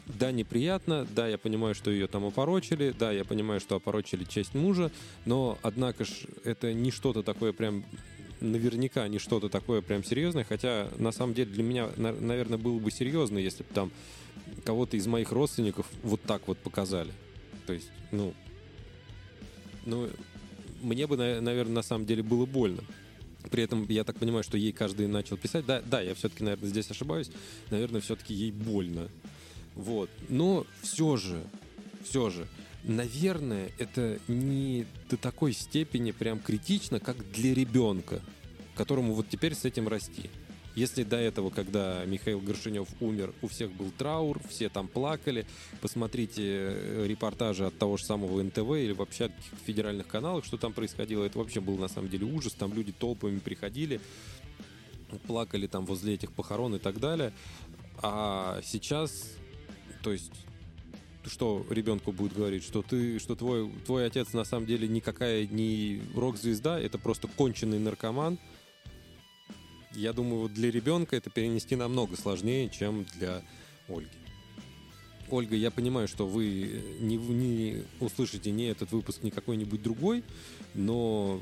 да, 0.07 0.31
неприятно, 0.31 1.05
да, 1.15 1.27
я 1.27 1.37
понимаю, 1.37 1.75
что 1.75 1.91
ее 1.91 2.07
там 2.07 2.25
опорочили, 2.25 2.95
да, 2.97 3.11
я 3.11 3.23
понимаю, 3.23 3.59
что 3.59 3.75
опорочили 3.75 4.23
честь 4.23 4.55
мужа, 4.55 4.91
но, 5.25 5.59
однако 5.61 6.05
ж, 6.05 6.09
это 6.43 6.73
не 6.73 6.89
что-то 6.89 7.21
такое 7.21 7.53
прям 7.53 7.83
наверняка 8.41 9.07
не 9.07 9.19
что-то 9.19 9.47
такое 9.47 9.81
прям 9.81 10.03
серьезное, 10.03 10.43
хотя 10.43 10.89
на 10.97 11.13
самом 11.13 11.33
деле 11.33 11.51
для 11.51 11.63
меня, 11.63 11.89
наверное, 11.97 12.57
было 12.57 12.77
бы 12.77 12.91
серьезно, 12.91 13.37
если 13.37 13.63
бы 13.63 13.69
там 13.73 13.91
кого-то 14.65 14.97
из 14.97 15.07
моих 15.07 15.31
родственников 15.31 15.85
вот 16.01 16.21
так 16.21 16.47
вот 16.47 16.57
показали. 16.57 17.13
То 17.65 17.71
есть, 17.71 17.87
ну, 18.11 18.33
ну, 19.85 20.09
мне 20.81 21.07
бы, 21.07 21.17
наверное, 21.17 21.75
на 21.75 21.81
самом 21.81 22.05
деле 22.05 22.23
было 22.23 22.45
больно. 22.45 22.83
При 23.49 23.63
этом 23.63 23.85
я 23.89 24.03
так 24.03 24.17
понимаю, 24.17 24.43
что 24.43 24.57
ей 24.57 24.71
каждый 24.71 25.07
начал 25.07 25.37
писать. 25.37 25.65
Да, 25.65 25.81
да, 25.81 26.01
я 26.01 26.15
все-таки, 26.15 26.43
наверное, 26.43 26.69
здесь 26.69 26.89
ошибаюсь. 26.91 27.29
Наверное, 27.69 28.01
все-таки 28.01 28.33
ей 28.33 28.51
больно. 28.51 29.09
Вот. 29.75 30.09
Но 30.29 30.65
все 30.81 31.17
же, 31.17 31.43
все 32.03 32.29
же, 32.29 32.47
наверное, 32.83 33.71
это 33.77 34.19
не 34.27 34.85
до 35.09 35.17
такой 35.17 35.53
степени 35.53 36.11
прям 36.11 36.39
критично, 36.39 36.99
как 36.99 37.17
для 37.31 37.53
ребенка, 37.53 38.21
которому 38.75 39.13
вот 39.13 39.27
теперь 39.29 39.55
с 39.55 39.65
этим 39.65 39.87
расти. 39.87 40.29
Если 40.75 41.03
до 41.03 41.17
этого, 41.17 41.51
когда 41.51 42.03
Михаил 42.05 42.39
Горшинев 42.39 42.87
умер, 42.99 43.33
у 43.43 43.47
всех 43.47 43.71
был 43.71 43.91
траур, 43.95 44.41
все 44.49 44.69
там 44.69 44.87
плакали, 44.87 45.45
посмотрите 45.81 46.41
э, 46.43 47.05
репортажи 47.07 47.65
от 47.65 47.77
того 47.77 47.97
же 47.97 48.05
самого 48.05 48.41
НТВ 48.41 48.71
или 48.71 48.93
вообще 48.93 49.25
от 49.25 49.31
федеральных 49.65 50.07
каналов, 50.07 50.45
что 50.45 50.57
там 50.57 50.73
происходило, 50.73 51.25
это 51.25 51.37
вообще 51.37 51.61
был 51.61 51.77
на 51.77 51.87
самом 51.87 52.09
деле 52.09 52.25
ужас, 52.25 52.53
там 52.53 52.73
люди 52.73 52.91
толпами 52.91 53.37
приходили, 53.37 54.01
плакали 55.27 55.67
там 55.67 55.85
возле 55.85 56.15
этих 56.15 56.31
похорон 56.31 56.75
и 56.75 56.79
так 56.79 56.99
далее. 56.99 57.33
А 58.01 58.59
сейчас, 58.63 59.31
то 60.01 60.11
есть 60.11 60.31
что 61.25 61.65
ребенку 61.69 62.11
будет 62.11 62.33
говорить, 62.33 62.63
что 62.63 62.81
ты, 62.81 63.19
что 63.19 63.35
твой, 63.35 63.69
твой 63.85 64.07
отец 64.07 64.33
на 64.33 64.43
самом 64.43 64.65
деле 64.65 64.87
никакая 64.87 65.45
не 65.47 66.01
рок-звезда, 66.15 66.79
это 66.79 66.97
просто 66.97 67.27
конченый 67.27 67.79
наркоман. 67.79 68.37
Я 69.95 70.13
думаю, 70.13 70.41
вот 70.41 70.53
для 70.53 70.71
ребенка 70.71 71.15
это 71.15 71.29
перенести 71.29 71.75
намного 71.75 72.15
сложнее, 72.17 72.69
чем 72.69 73.05
для 73.17 73.43
Ольги. 73.87 74.09
Ольга, 75.29 75.55
я 75.55 75.71
понимаю, 75.71 76.07
что 76.07 76.27
вы 76.27 76.81
не, 76.99 77.17
не 77.17 77.83
услышите 77.99 78.51
ни 78.51 78.67
этот 78.67 78.91
выпуск, 78.91 79.23
ни 79.23 79.29
какой-нибудь 79.29 79.81
другой, 79.81 80.23
но 80.73 81.41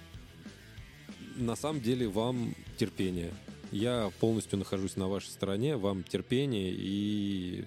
на 1.35 1.55
самом 1.55 1.81
деле 1.81 2.07
вам 2.07 2.55
терпение. 2.77 3.33
Я 3.71 4.11
полностью 4.19 4.59
нахожусь 4.59 4.95
на 4.97 5.07
вашей 5.07 5.29
стороне, 5.29 5.77
вам 5.77 6.03
терпение 6.03 6.71
и 6.73 7.65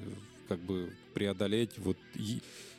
как 0.49 0.61
бы 0.61 0.95
преодолеть 1.14 1.79
вот 1.79 1.97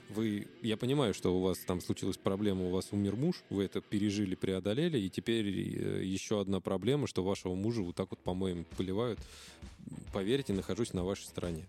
вы, 0.09 0.47
я 0.61 0.77
понимаю, 0.77 1.13
что 1.13 1.35
у 1.35 1.41
вас 1.41 1.59
там 1.59 1.81
случилась 1.81 2.17
проблема, 2.17 2.65
у 2.65 2.69
вас 2.69 2.89
умер 2.91 3.15
муж, 3.15 3.43
вы 3.49 3.63
это 3.63 3.81
пережили, 3.81 4.35
преодолели, 4.35 4.99
и 4.99 5.09
теперь 5.09 5.47
э, 5.47 6.03
еще 6.03 6.41
одна 6.41 6.59
проблема, 6.59 7.07
что 7.07 7.23
вашего 7.23 7.55
мужа 7.55 7.81
вот 7.81 7.95
так 7.95 8.09
вот, 8.11 8.19
по-моему, 8.19 8.65
поливают. 8.77 9.19
Поверьте, 10.13 10.53
нахожусь 10.53 10.93
на 10.93 11.03
вашей 11.03 11.23
стороне. 11.23 11.65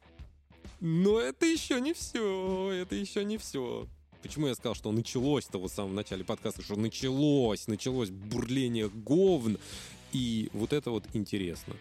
Но 0.81 1.19
это 1.19 1.47
еще 1.47 1.81
не 1.81 1.95
все, 1.95 2.71
это 2.71 2.95
еще 2.95 3.25
не 3.25 3.39
все. 3.39 3.87
Почему 4.23 4.49
я 4.49 4.55
сказал, 4.55 4.75
что 4.75 4.93
началось-то 4.93 5.59
вот 5.59 5.71
в 5.71 5.75
самом 5.75 5.95
начале 5.95 6.25
подкаста, 6.25 6.63
что 6.63 6.77
началось, 6.77 7.67
началось 7.69 8.11
бурление 8.11 8.89
говн, 8.89 9.59
и 10.13 10.51
вот 10.53 10.73
это 10.73 10.91
вот 10.91 11.05
интересно. 11.13 11.75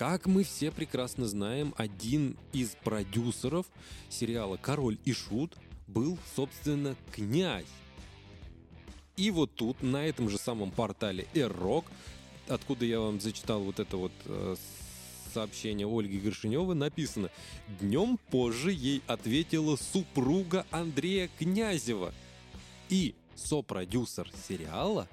Как 0.00 0.24
мы 0.24 0.44
все 0.44 0.70
прекрасно 0.70 1.28
знаем, 1.28 1.74
один 1.76 2.38
из 2.54 2.70
продюсеров 2.70 3.66
сериала 4.08 4.56
«Король 4.56 4.96
и 5.04 5.12
Шут» 5.12 5.58
был, 5.86 6.16
собственно, 6.34 6.96
князь. 7.12 7.66
И 9.18 9.30
вот 9.30 9.54
тут, 9.54 9.82
на 9.82 10.06
этом 10.06 10.30
же 10.30 10.38
самом 10.38 10.70
портале 10.70 11.26
«Эррок», 11.34 11.84
откуда 12.48 12.86
я 12.86 12.98
вам 12.98 13.20
зачитал 13.20 13.60
вот 13.60 13.78
это 13.78 13.98
вот 13.98 14.12
э, 14.24 14.56
сообщение 15.34 15.86
Ольги 15.86 16.18
Горшиневой, 16.18 16.76
написано 16.76 17.28
«Днем 17.78 18.18
позже 18.30 18.72
ей 18.72 19.02
ответила 19.06 19.76
супруга 19.76 20.64
Андрея 20.70 21.28
Князева 21.38 22.14
и 22.88 23.14
сопродюсер 23.36 24.32
сериала 24.48 25.06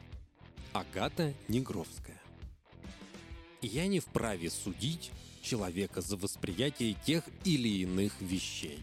Агата 0.71 1.33
Негровская». 1.49 2.21
Я 3.61 3.87
не 3.87 3.99
вправе 3.99 4.49
судить 4.49 5.11
человека 5.41 6.01
за 6.01 6.17
восприятие 6.17 6.95
тех 7.05 7.23
или 7.43 7.69
иных 7.69 8.13
вещей. 8.21 8.79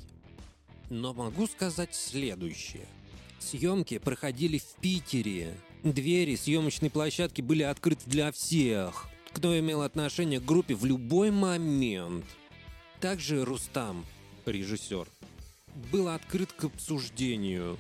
Но 0.91 1.15
могу 1.15 1.47
сказать 1.47 1.95
следующее. 1.95 2.87
Съемки 3.39 3.99
проходили 3.99 4.59
в 4.59 4.81
Питере. 4.81 5.55
Двери 5.83 6.35
съемочной 6.35 6.91
площадки 6.91 7.43
были 7.43 7.63
открыты 7.63 8.09
для 8.09 8.33
всех, 8.33 9.07
кто 9.33 9.59
имел 9.59 9.83
отношение 9.83 10.41
к 10.41 10.45
группе 10.45 10.75
в 10.75 10.85
любой 10.85 11.31
момент. 11.31 12.25
Также 13.01 13.45
Рустам, 13.45 14.05
режиссер, 14.47 15.07
был 15.93 16.09
открыт 16.09 16.53
к 16.53 16.65
обсуждению. 16.65 17.79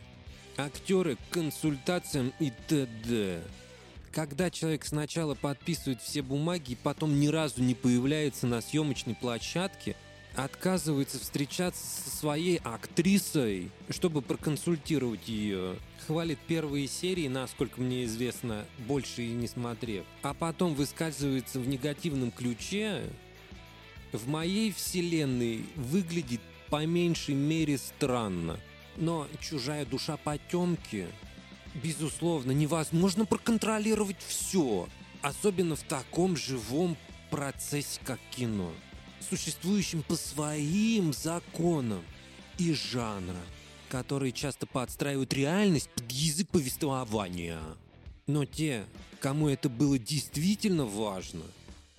Актеры 0.56 1.16
к 1.16 1.32
консультациям 1.32 2.32
и 2.38 2.52
т.д 2.68 3.42
когда 4.14 4.48
человек 4.48 4.84
сначала 4.84 5.34
подписывает 5.34 6.00
все 6.00 6.22
бумаги, 6.22 6.78
потом 6.80 7.18
ни 7.18 7.26
разу 7.26 7.60
не 7.62 7.74
появляется 7.74 8.46
на 8.46 8.60
съемочной 8.60 9.16
площадке, 9.16 9.96
отказывается 10.36 11.18
встречаться 11.18 11.84
со 11.84 12.16
своей 12.16 12.58
актрисой, 12.62 13.70
чтобы 13.90 14.22
проконсультировать 14.22 15.28
ее. 15.28 15.76
Хвалит 16.06 16.38
первые 16.46 16.86
серии, 16.86 17.26
насколько 17.26 17.80
мне 17.80 18.04
известно, 18.04 18.66
больше 18.86 19.22
и 19.22 19.32
не 19.32 19.48
смотрев. 19.48 20.04
А 20.22 20.32
потом 20.32 20.74
выскальзывается 20.74 21.58
в 21.58 21.66
негативном 21.66 22.30
ключе. 22.30 23.02
В 24.12 24.28
моей 24.28 24.70
вселенной 24.72 25.64
выглядит 25.74 26.40
по 26.70 26.86
меньшей 26.86 27.34
мере 27.34 27.78
странно. 27.78 28.60
Но 28.96 29.26
чужая 29.40 29.84
душа 29.84 30.16
потемки 30.16 31.08
Безусловно, 31.82 32.52
невозможно 32.52 33.26
проконтролировать 33.26 34.20
все, 34.26 34.88
особенно 35.22 35.74
в 35.74 35.82
таком 35.82 36.36
живом 36.36 36.96
процессе, 37.30 38.00
как 38.04 38.20
кино, 38.30 38.72
существующем 39.28 40.02
по 40.02 40.14
своим 40.14 41.12
законам 41.12 42.04
и 42.58 42.72
жанра, 42.72 43.40
которые 43.88 44.30
часто 44.30 44.66
подстраивают 44.66 45.32
реальность 45.32 45.90
под 45.90 46.10
язык 46.12 46.48
повествования. 46.50 47.60
Но 48.28 48.44
те, 48.44 48.84
кому 49.20 49.48
это 49.48 49.68
было 49.68 49.98
действительно 49.98 50.84
важно, 50.84 51.42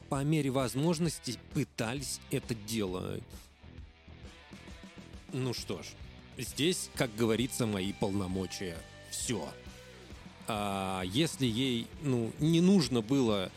по 0.08 0.24
мере 0.24 0.52
возможности 0.52 1.38
пытались 1.54 2.22
это 2.32 2.56
делать. 2.56 3.24
Ну 5.34 5.54
что 5.54 5.82
ж, 5.84 5.88
здесь, 6.38 6.90
как 6.96 7.14
говорится, 7.16 7.66
мои 7.66 7.92
полномочия. 7.92 8.78
Все 9.12 9.46
а, 10.48 11.04
если 11.04 11.46
ей 11.46 11.88
ну, 12.02 12.32
не 12.40 12.62
нужно 12.62 13.02
было 13.02 13.52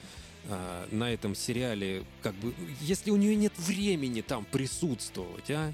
а, 0.48 0.88
на 0.90 1.12
этом 1.12 1.34
сериале, 1.34 2.04
как 2.22 2.34
бы, 2.36 2.54
если 2.80 3.10
у 3.10 3.16
нее 3.16 3.36
нет 3.36 3.52
времени 3.58 4.20
там 4.20 4.44
присутствовать, 4.44 5.50
а? 5.50 5.72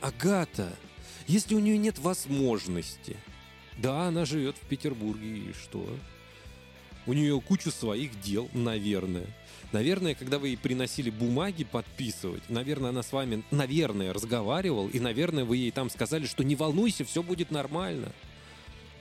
Агата, 0.00 0.72
если 1.28 1.54
у 1.54 1.60
нее 1.60 1.78
нет 1.78 1.98
возможности. 1.98 3.16
Да, 3.78 4.08
она 4.08 4.24
живет 4.24 4.56
в 4.56 4.66
Петербурге, 4.66 5.28
и 5.28 5.52
что? 5.52 5.86
У 7.06 7.12
нее 7.12 7.40
куча 7.40 7.70
своих 7.70 8.20
дел, 8.20 8.48
наверное. 8.52 9.26
Наверное, 9.72 10.14
когда 10.14 10.38
вы 10.38 10.48
ей 10.48 10.56
приносили 10.56 11.08
бумаги 11.08 11.64
подписывать, 11.64 12.42
наверное, 12.48 12.90
она 12.90 13.02
с 13.02 13.12
вами, 13.12 13.42
наверное, 13.50 14.12
разговаривал, 14.12 14.88
и, 14.88 15.00
наверное, 15.00 15.44
вы 15.44 15.56
ей 15.56 15.70
там 15.70 15.88
сказали, 15.88 16.26
что 16.26 16.44
не 16.44 16.56
волнуйся, 16.56 17.04
все 17.04 17.22
будет 17.22 17.50
нормально. 17.50 18.12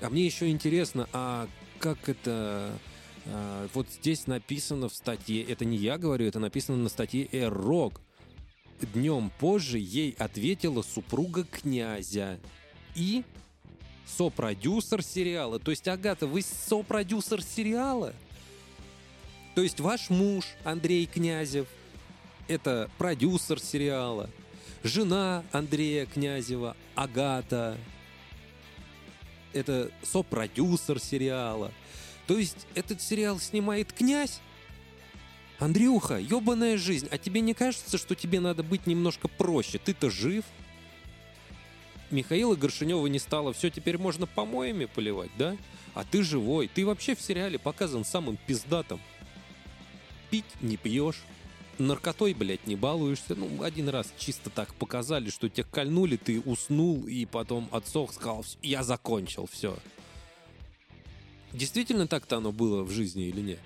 А 0.01 0.09
мне 0.09 0.25
еще 0.25 0.49
интересно, 0.49 1.07
а 1.13 1.47
как 1.79 2.09
это... 2.09 2.77
А, 3.27 3.67
вот 3.73 3.87
здесь 3.89 4.25
написано 4.25 4.89
в 4.89 4.93
статье, 4.93 5.43
это 5.43 5.63
не 5.63 5.77
я 5.77 5.97
говорю, 5.97 6.25
это 6.25 6.39
написано 6.39 6.77
на 6.77 6.89
статье 6.89 7.27
«Эрок». 7.31 8.01
Днем 8.93 9.31
позже 9.39 9.77
ей 9.77 10.15
ответила 10.17 10.81
супруга 10.81 11.43
князя 11.43 12.39
и 12.95 13.23
сопродюсер 14.07 15.03
сериала. 15.03 15.59
То 15.59 15.69
есть, 15.69 15.87
Агата, 15.87 16.25
вы 16.25 16.41
сопродюсер 16.41 17.43
сериала? 17.43 18.15
То 19.53 19.61
есть 19.61 19.79
ваш 19.79 20.09
муж 20.09 20.45
Андрей 20.63 21.05
Князев– 21.05 21.67
это 22.47 22.89
продюсер 22.97 23.59
сериала. 23.59 24.29
Жена 24.83 25.43
Андрея 25.51 26.07
Князева, 26.07 26.75
Агата, 26.95 27.77
это 29.53 29.91
сопродюсер 30.03 30.99
сериала. 30.99 31.71
То 32.27 32.37
есть 32.37 32.67
этот 32.75 33.01
сериал 33.01 33.39
снимает 33.39 33.91
князь? 33.91 34.39
Андрюха, 35.59 36.17
ебаная 36.17 36.77
жизнь, 36.77 37.07
а 37.11 37.17
тебе 37.17 37.41
не 37.41 37.53
кажется, 37.53 37.97
что 37.97 38.15
тебе 38.15 38.39
надо 38.39 38.63
быть 38.63 38.87
немножко 38.87 39.27
проще? 39.27 39.77
Ты-то 39.77 40.09
жив? 40.09 40.43
Михаила 42.09 42.55
Горшинева 42.55 43.05
не 43.07 43.19
стало, 43.19 43.53
все, 43.53 43.69
теперь 43.69 43.97
можно 43.97 44.25
помоями 44.25 44.85
поливать, 44.85 45.31
да? 45.37 45.55
А 45.93 46.03
ты 46.03 46.23
живой, 46.23 46.67
ты 46.67 46.85
вообще 46.85 47.15
в 47.15 47.21
сериале 47.21 47.59
показан 47.59 48.03
самым 48.05 48.37
пиздатым. 48.47 48.99
Пить 50.29 50.45
не 50.61 50.77
пьешь, 50.77 51.21
наркотой, 51.77 52.33
блядь, 52.33 52.67
не 52.67 52.75
балуешься. 52.75 53.35
Ну, 53.35 53.63
один 53.63 53.89
раз 53.89 54.13
чисто 54.17 54.49
так 54.49 54.73
показали, 54.75 55.29
что 55.29 55.49
тебя 55.49 55.65
кольнули, 55.69 56.17
ты 56.17 56.41
уснул, 56.41 57.05
и 57.07 57.25
потом 57.25 57.69
отсох, 57.71 58.13
сказал, 58.13 58.45
я 58.61 58.83
закончил, 58.83 59.47
все. 59.51 59.77
Действительно 61.53 62.07
так-то 62.07 62.37
оно 62.37 62.51
было 62.51 62.83
в 62.83 62.91
жизни 62.91 63.25
или 63.25 63.41
нет? 63.41 63.59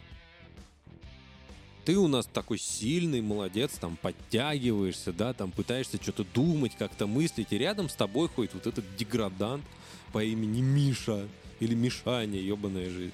Ты 1.85 1.97
у 1.97 2.07
нас 2.07 2.25
такой 2.25 2.57
сильный, 2.57 3.21
молодец, 3.21 3.73
там 3.79 3.95
подтягиваешься, 3.95 5.13
да, 5.13 5.33
там 5.33 5.51
пытаешься 5.51 6.01
что-то 6.01 6.25
думать, 6.33 6.75
как-то 6.75 7.05
мыслить, 7.05 7.53
и 7.53 7.59
рядом 7.59 7.89
с 7.89 7.95
тобой 7.95 8.27
ходит 8.27 8.55
вот 8.55 8.65
этот 8.65 8.83
деградант 8.95 9.63
по 10.11 10.23
имени 10.23 10.61
Миша 10.61 11.27
или 11.59 11.75
Мишаня, 11.75 12.39
ебаная 12.39 12.89
жизнь. 12.89 13.13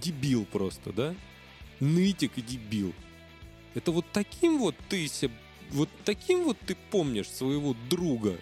Дебил 0.00 0.46
просто, 0.46 0.90
да? 0.92 1.14
Нытик 1.80 2.38
и 2.38 2.42
дебил. 2.42 2.94
Это 3.74 3.90
вот 3.90 4.06
таким 4.12 4.58
вот 4.58 4.74
ты 4.88 5.08
себе, 5.08 5.32
вот 5.70 5.88
таким 6.04 6.44
вот 6.44 6.58
ты 6.66 6.76
помнишь 6.90 7.28
своего 7.28 7.74
друга, 7.88 8.38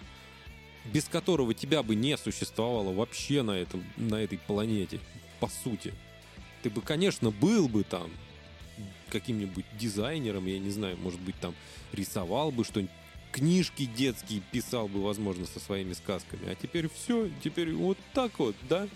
без 0.93 1.05
которого 1.05 1.55
тебя 1.55 1.83
бы 1.83 1.95
не 1.95 2.17
существовало 2.17 2.93
вообще 2.93 3.43
на, 3.43 3.53
этом, 3.53 3.85
на 3.97 4.17
этой 4.17 4.39
планете, 4.39 5.01
по 5.39 5.49
сути. 5.49 5.95
Ты 6.63 6.71
бы, 6.71 6.81
конечно, 6.81 7.31
был 7.31 7.69
бы 7.69 7.85
там 7.85 8.11
каким-нибудь 9.11 9.65
дизайнером, 9.79 10.47
я 10.47 10.59
не 10.59 10.71
знаю, 10.71 10.97
может 10.97 11.21
быть, 11.21 11.37
там 11.41 11.55
рисовал 11.93 12.51
бы 12.51 12.65
что-нибудь 12.65 12.93
книжки 13.33 13.85
детские 13.85 14.41
писал 14.51 14.89
бы, 14.89 15.03
возможно, 15.03 15.47
со 15.47 15.61
своими 15.61 15.93
сказками. 15.93 16.51
А 16.51 16.55
теперь 16.55 16.89
все, 16.89 17.31
теперь 17.43 17.73
вот 17.73 17.99
так 18.13 18.39
вот, 18.39 18.57
да? 18.69 18.89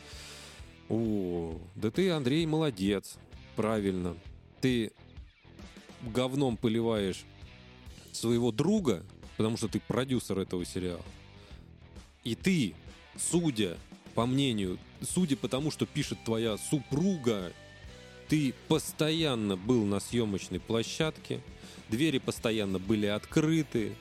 О, 0.88 1.58
да 1.74 1.90
ты, 1.90 2.10
Андрей, 2.10 2.46
молодец. 2.46 3.16
Правильно. 3.56 4.16
Ты 4.60 4.92
говном 6.12 6.56
поливаешь 6.56 7.24
своего 8.12 8.52
друга, 8.52 9.04
потому 9.36 9.56
что 9.56 9.68
ты 9.68 9.80
продюсер 9.80 10.38
этого 10.38 10.64
сериала. 10.64 11.04
И 12.22 12.34
ты, 12.34 12.74
судя 13.16 13.76
по 14.14 14.26
мнению, 14.26 14.78
судя 15.02 15.36
по 15.36 15.48
тому, 15.48 15.70
что 15.70 15.86
пишет 15.86 16.18
твоя 16.24 16.56
супруга, 16.56 17.52
ты 18.28 18.54
постоянно 18.68 19.56
был 19.56 19.84
на 19.84 20.00
съемочной 20.00 20.60
площадке, 20.60 21.40
двери 21.88 22.18
постоянно 22.18 22.78
были 22.78 23.06
открыты, 23.06 23.94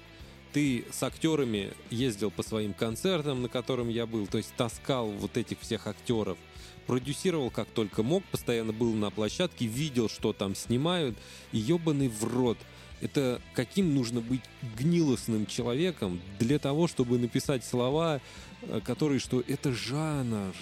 ты 0.54 0.86
с 0.92 1.02
актерами 1.02 1.74
ездил 1.90 2.32
по 2.32 2.44
своим 2.44 2.74
концертам, 2.74 3.42
на 3.42 3.50
котором 3.50 3.90
я 3.90 4.06
был, 4.06 4.28
то 4.28 4.38
есть 4.38 4.54
таскал 4.56 5.10
вот 5.10 5.36
этих 5.36 5.60
всех 5.60 5.88
актеров, 5.88 6.38
продюсировал 6.86 7.50
как 7.50 7.68
только 7.68 8.04
мог, 8.04 8.24
постоянно 8.26 8.74
был 8.74 8.94
на 8.94 9.10
площадке, 9.10 9.66
видел, 9.66 10.10
что 10.10 10.34
там 10.34 10.56
снимают, 10.56 11.18
и 11.52 11.58
ебаный 11.58 12.08
в 12.08 12.24
рот. 12.24 12.58
Это 13.02 13.42
каким 13.54 13.94
нужно 13.94 14.22
быть 14.22 14.44
гнилостным 14.78 15.46
человеком 15.46 16.22
для 16.40 16.58
того, 16.60 16.88
чтобы 16.88 17.18
написать 17.18 17.66
слова, 17.66 18.22
э, 18.62 18.80
которые, 18.84 19.20
что 19.20 19.44
это 19.46 19.74
жанр, 19.74 20.56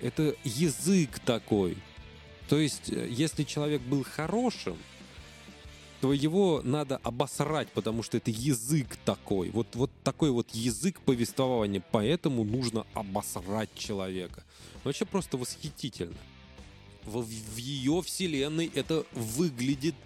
это 0.00 0.34
язык 0.44 1.18
такой. 1.18 1.76
То 2.48 2.58
есть, 2.58 2.90
э, 2.90 3.08
если 3.10 3.44
человек 3.44 3.82
был 3.82 4.04
хорошим, 4.04 4.76
то 6.00 6.12
его 6.12 6.62
надо 6.62 6.98
обосрать, 6.98 7.68
потому 7.70 8.02
что 8.02 8.16
это 8.16 8.30
язык 8.30 8.96
такой. 9.04 9.50
Вот, 9.50 9.74
вот 9.74 9.90
такой 10.04 10.30
вот 10.30 10.50
язык 10.50 11.00
повествования. 11.00 11.82
Поэтому 11.90 12.44
нужно 12.44 12.86
обосрать 12.94 13.70
человека. 13.74 14.44
Вообще 14.84 15.04
просто 15.04 15.36
восхитительно. 15.36 16.16
В, 17.04 17.22
в 17.22 17.56
ее 17.56 18.00
вселенной 18.02 18.70
это 18.74 19.04
выглядит 19.12 19.96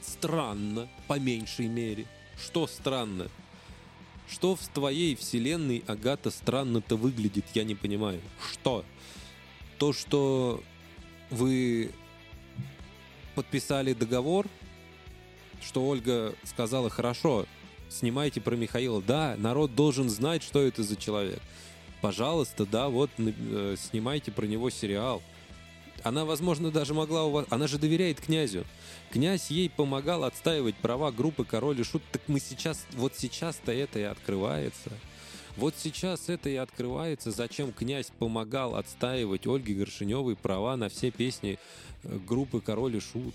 странно, 0.00 0.88
по 1.06 1.18
меньшей 1.18 1.68
мере. 1.68 2.06
Что 2.42 2.66
странно? 2.66 3.28
Что 4.28 4.56
в 4.56 4.66
твоей 4.68 5.14
вселенной, 5.14 5.84
Агата, 5.86 6.30
странно-то 6.30 6.96
выглядит, 6.96 7.44
я 7.54 7.64
не 7.64 7.74
понимаю. 7.74 8.20
Что? 8.50 8.84
То, 9.78 9.92
что 9.92 10.62
вы 11.30 11.92
подписали 13.34 13.92
договор, 13.92 14.46
что 15.62 15.86
Ольга 15.86 16.34
сказала, 16.44 16.90
хорошо, 16.90 17.46
снимайте 17.88 18.40
про 18.40 18.56
Михаила. 18.56 19.02
Да, 19.02 19.36
народ 19.38 19.74
должен 19.74 20.08
знать, 20.08 20.42
что 20.42 20.60
это 20.60 20.82
за 20.82 20.96
человек. 20.96 21.40
Пожалуйста, 22.00 22.66
да, 22.66 22.88
вот 22.88 23.10
э, 23.18 23.76
снимайте 23.78 24.30
про 24.30 24.46
него 24.46 24.70
сериал. 24.70 25.22
Она, 26.02 26.24
возможно, 26.24 26.70
даже 26.70 26.94
могла 26.94 27.24
у 27.24 27.30
вас... 27.30 27.46
Она 27.50 27.66
же 27.66 27.78
доверяет 27.78 28.20
князю. 28.20 28.64
Князь 29.10 29.50
ей 29.50 29.70
помогал 29.70 30.24
отстаивать 30.24 30.76
права 30.76 31.10
группы 31.10 31.44
Король 31.44 31.80
и 31.80 31.84
Шут. 31.84 32.02
Так 32.12 32.22
мы 32.28 32.38
сейчас... 32.38 32.86
Вот 32.92 33.14
сейчас-то 33.16 33.72
это 33.72 33.98
и 33.98 34.02
открывается. 34.02 34.90
Вот 35.56 35.74
сейчас 35.78 36.28
это 36.28 36.50
и 36.50 36.56
открывается, 36.56 37.30
зачем 37.30 37.72
князь 37.72 38.12
помогал 38.18 38.76
отстаивать 38.76 39.46
Ольге 39.46 39.74
Горшиневой 39.74 40.36
права 40.36 40.76
на 40.76 40.90
все 40.90 41.10
песни 41.10 41.58
э, 42.04 42.18
группы 42.26 42.60
Король 42.60 42.96
и 42.96 43.00
Шут. 43.00 43.34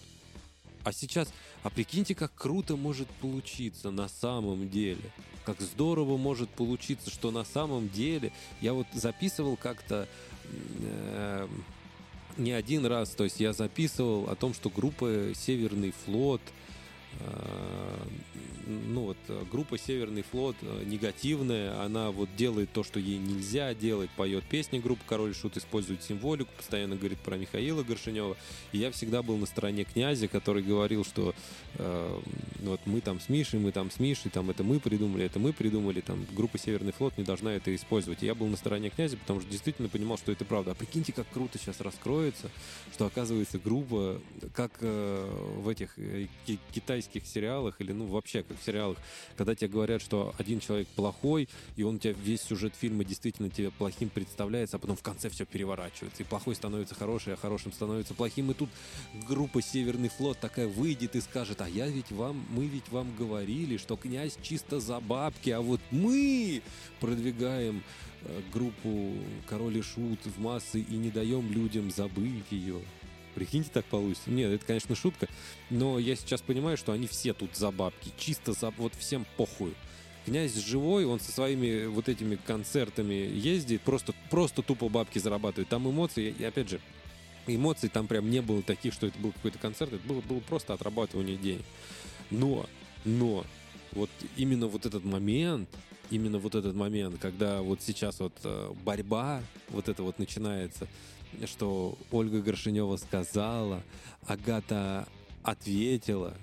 А 0.83 0.91
сейчас, 0.91 1.31
а 1.63 1.69
прикиньте, 1.69 2.15
как 2.15 2.33
круто 2.33 2.75
может 2.75 3.07
получиться 3.07 3.91
на 3.91 4.07
самом 4.07 4.69
деле. 4.69 5.11
Как 5.45 5.59
здорово 5.61 6.17
может 6.17 6.49
получиться, 6.49 7.09
что 7.09 7.31
на 7.31 7.43
самом 7.43 7.89
деле... 7.89 8.31
Я 8.61 8.73
вот 8.73 8.87
записывал 8.93 9.57
как-то... 9.57 10.07
Э, 10.79 11.47
не 12.37 12.51
один 12.51 12.85
раз, 12.85 13.09
то 13.09 13.25
есть 13.25 13.39
я 13.39 13.53
записывал 13.53 14.29
о 14.29 14.35
том, 14.35 14.53
что 14.53 14.69
группа 14.69 15.33
«Северный 15.35 15.91
флот» 15.91 16.41
э, 17.19 18.07
ну 18.67 19.05
вот 19.05 19.17
э, 19.27 19.43
группа 19.51 19.77
Северный 19.77 20.23
флот 20.23 20.55
э, 20.61 20.83
негативная, 20.85 21.81
она 21.81 22.11
вот 22.11 22.29
делает 22.35 22.71
то, 22.71 22.83
что 22.83 22.99
ей 22.99 23.17
нельзя 23.17 23.73
делать, 23.73 24.09
поет 24.11 24.43
песни 24.43 24.79
группы 24.79 25.01
Король 25.07 25.33
Шут, 25.33 25.57
использует 25.57 26.03
символику, 26.03 26.51
постоянно 26.57 26.95
говорит 26.95 27.19
про 27.19 27.37
Михаила 27.37 27.83
Горшинева. 27.83 28.37
И 28.71 28.77
я 28.77 28.91
всегда 28.91 29.21
был 29.23 29.37
на 29.37 29.45
стороне 29.45 29.83
князя, 29.83 30.27
который 30.27 30.63
говорил, 30.63 31.03
что 31.03 31.33
э, 31.75 32.19
вот 32.61 32.81
мы 32.85 33.01
там 33.01 33.19
с 33.19 33.29
Мишей, 33.29 33.59
мы 33.59 33.71
там 33.71 33.91
с 33.91 33.99
Мишей, 33.99 34.31
там 34.31 34.49
это 34.49 34.63
мы 34.63 34.79
придумали, 34.79 35.25
это 35.25 35.39
мы 35.39 35.53
придумали, 35.53 36.01
там 36.01 36.25
группа 36.33 36.57
Северный 36.57 36.91
флот 36.91 37.17
не 37.17 37.23
должна 37.23 37.53
это 37.53 37.73
использовать. 37.75 38.23
И 38.23 38.25
я 38.25 38.35
был 38.35 38.47
на 38.47 38.57
стороне 38.57 38.89
князя, 38.89 39.17
потому 39.17 39.41
что 39.41 39.49
действительно 39.49 39.89
понимал, 39.89 40.17
что 40.17 40.31
это 40.31 40.45
правда. 40.45 40.71
А 40.71 40.75
прикиньте, 40.75 41.13
как 41.13 41.27
круто 41.29 41.57
сейчас 41.57 41.81
раскроется, 41.81 42.49
что 42.93 43.05
оказывается 43.05 43.59
группа, 43.59 44.19
как 44.53 44.71
э, 44.81 45.57
в 45.57 45.67
этих 45.69 45.97
э, 45.97 46.27
китайских 46.71 47.25
сериалах 47.25 47.79
или 47.81 47.91
ну 47.91 48.05
вообще 48.05 48.43
как 48.51 48.61
в 48.61 48.65
сериалах, 48.65 48.97
когда 49.37 49.55
тебе 49.55 49.69
говорят, 49.69 50.01
что 50.01 50.35
один 50.37 50.59
человек 50.59 50.87
плохой, 50.89 51.47
и 51.75 51.83
он 51.83 51.99
тебя 51.99 52.13
весь 52.13 52.41
сюжет 52.41 52.73
фильма 52.75 53.03
действительно 53.03 53.49
тебе 53.49 53.71
плохим 53.71 54.09
представляется, 54.09 54.77
а 54.77 54.79
потом 54.79 54.95
в 54.95 55.01
конце 55.01 55.29
все 55.29 55.45
переворачивается, 55.45 56.23
и 56.23 56.25
плохой 56.25 56.55
становится 56.55 56.95
хороший, 56.95 57.33
а 57.33 57.37
хорошим 57.37 57.71
становится 57.71 58.13
плохим, 58.13 58.51
и 58.51 58.53
тут 58.53 58.69
группа 59.27 59.61
Северный 59.61 60.09
флот 60.09 60.39
такая 60.39 60.67
выйдет 60.67 61.15
и 61.15 61.21
скажет, 61.21 61.61
а 61.61 61.69
я 61.69 61.87
ведь 61.87 62.11
вам, 62.11 62.45
мы 62.49 62.67
ведь 62.67 62.89
вам 62.89 63.15
говорили, 63.17 63.77
что 63.77 63.95
князь 63.95 64.37
чисто 64.41 64.79
за 64.79 64.99
бабки, 64.99 65.49
а 65.49 65.61
вот 65.61 65.81
мы 65.91 66.61
продвигаем 66.99 67.83
э, 68.23 68.41
группу 68.53 69.13
Король 69.47 69.77
и 69.77 69.81
Шут 69.81 70.19
в 70.25 70.39
массы 70.41 70.81
и 70.81 70.95
не 70.95 71.09
даем 71.09 71.51
людям 71.51 71.91
забыть 71.91 72.51
ее. 72.51 72.81
Прикиньте, 73.33 73.69
так 73.73 73.85
получится. 73.85 74.29
Нет, 74.29 74.51
это, 74.51 74.65
конечно, 74.65 74.95
шутка. 74.95 75.27
Но 75.69 75.99
я 75.99 76.15
сейчас 76.15 76.41
понимаю, 76.41 76.77
что 76.77 76.91
они 76.91 77.07
все 77.07 77.33
тут 77.33 77.55
за 77.55 77.71
бабки. 77.71 78.11
Чисто 78.17 78.53
за... 78.53 78.71
Вот 78.71 78.93
всем 78.95 79.25
похуй. 79.37 79.73
Князь 80.25 80.55
живой, 80.55 81.05
он 81.05 81.19
со 81.19 81.31
своими 81.31 81.85
вот 81.87 82.07
этими 82.07 82.35
концертами 82.35 83.13
ездит, 83.13 83.81
просто, 83.81 84.13
просто 84.29 84.61
тупо 84.61 84.87
бабки 84.87 85.17
зарабатывает. 85.17 85.67
Там 85.67 85.89
эмоции, 85.89 86.35
и 86.37 86.43
опять 86.43 86.69
же, 86.69 86.79
эмоций 87.47 87.89
там 87.89 88.07
прям 88.07 88.29
не 88.29 88.41
было 88.41 88.61
таких, 88.61 88.93
что 88.93 89.07
это 89.07 89.17
был 89.17 89.31
какой-то 89.31 89.57
концерт, 89.57 89.93
это 89.93 90.07
было, 90.07 90.21
было 90.21 90.39
просто 90.41 90.73
отрабатывание 90.73 91.37
денег. 91.37 91.65
Но, 92.29 92.67
но, 93.03 93.45
вот 93.93 94.11
именно 94.37 94.67
вот 94.67 94.85
этот 94.85 95.03
момент, 95.03 95.69
именно 96.11 96.37
вот 96.37 96.55
этот 96.55 96.75
момент, 96.75 97.19
когда 97.19 97.61
вот 97.61 97.81
сейчас 97.81 98.19
вот 98.19 98.33
э, 98.43 98.73
борьба 98.83 99.41
вот 99.69 99.89
это 99.89 100.03
вот 100.03 100.19
начинается, 100.19 100.87
что 101.45 101.97
Ольга 102.11 102.41
Горшинева 102.41 102.97
сказала, 102.97 103.81
Агата 104.27 105.07
ответила. 105.43 106.35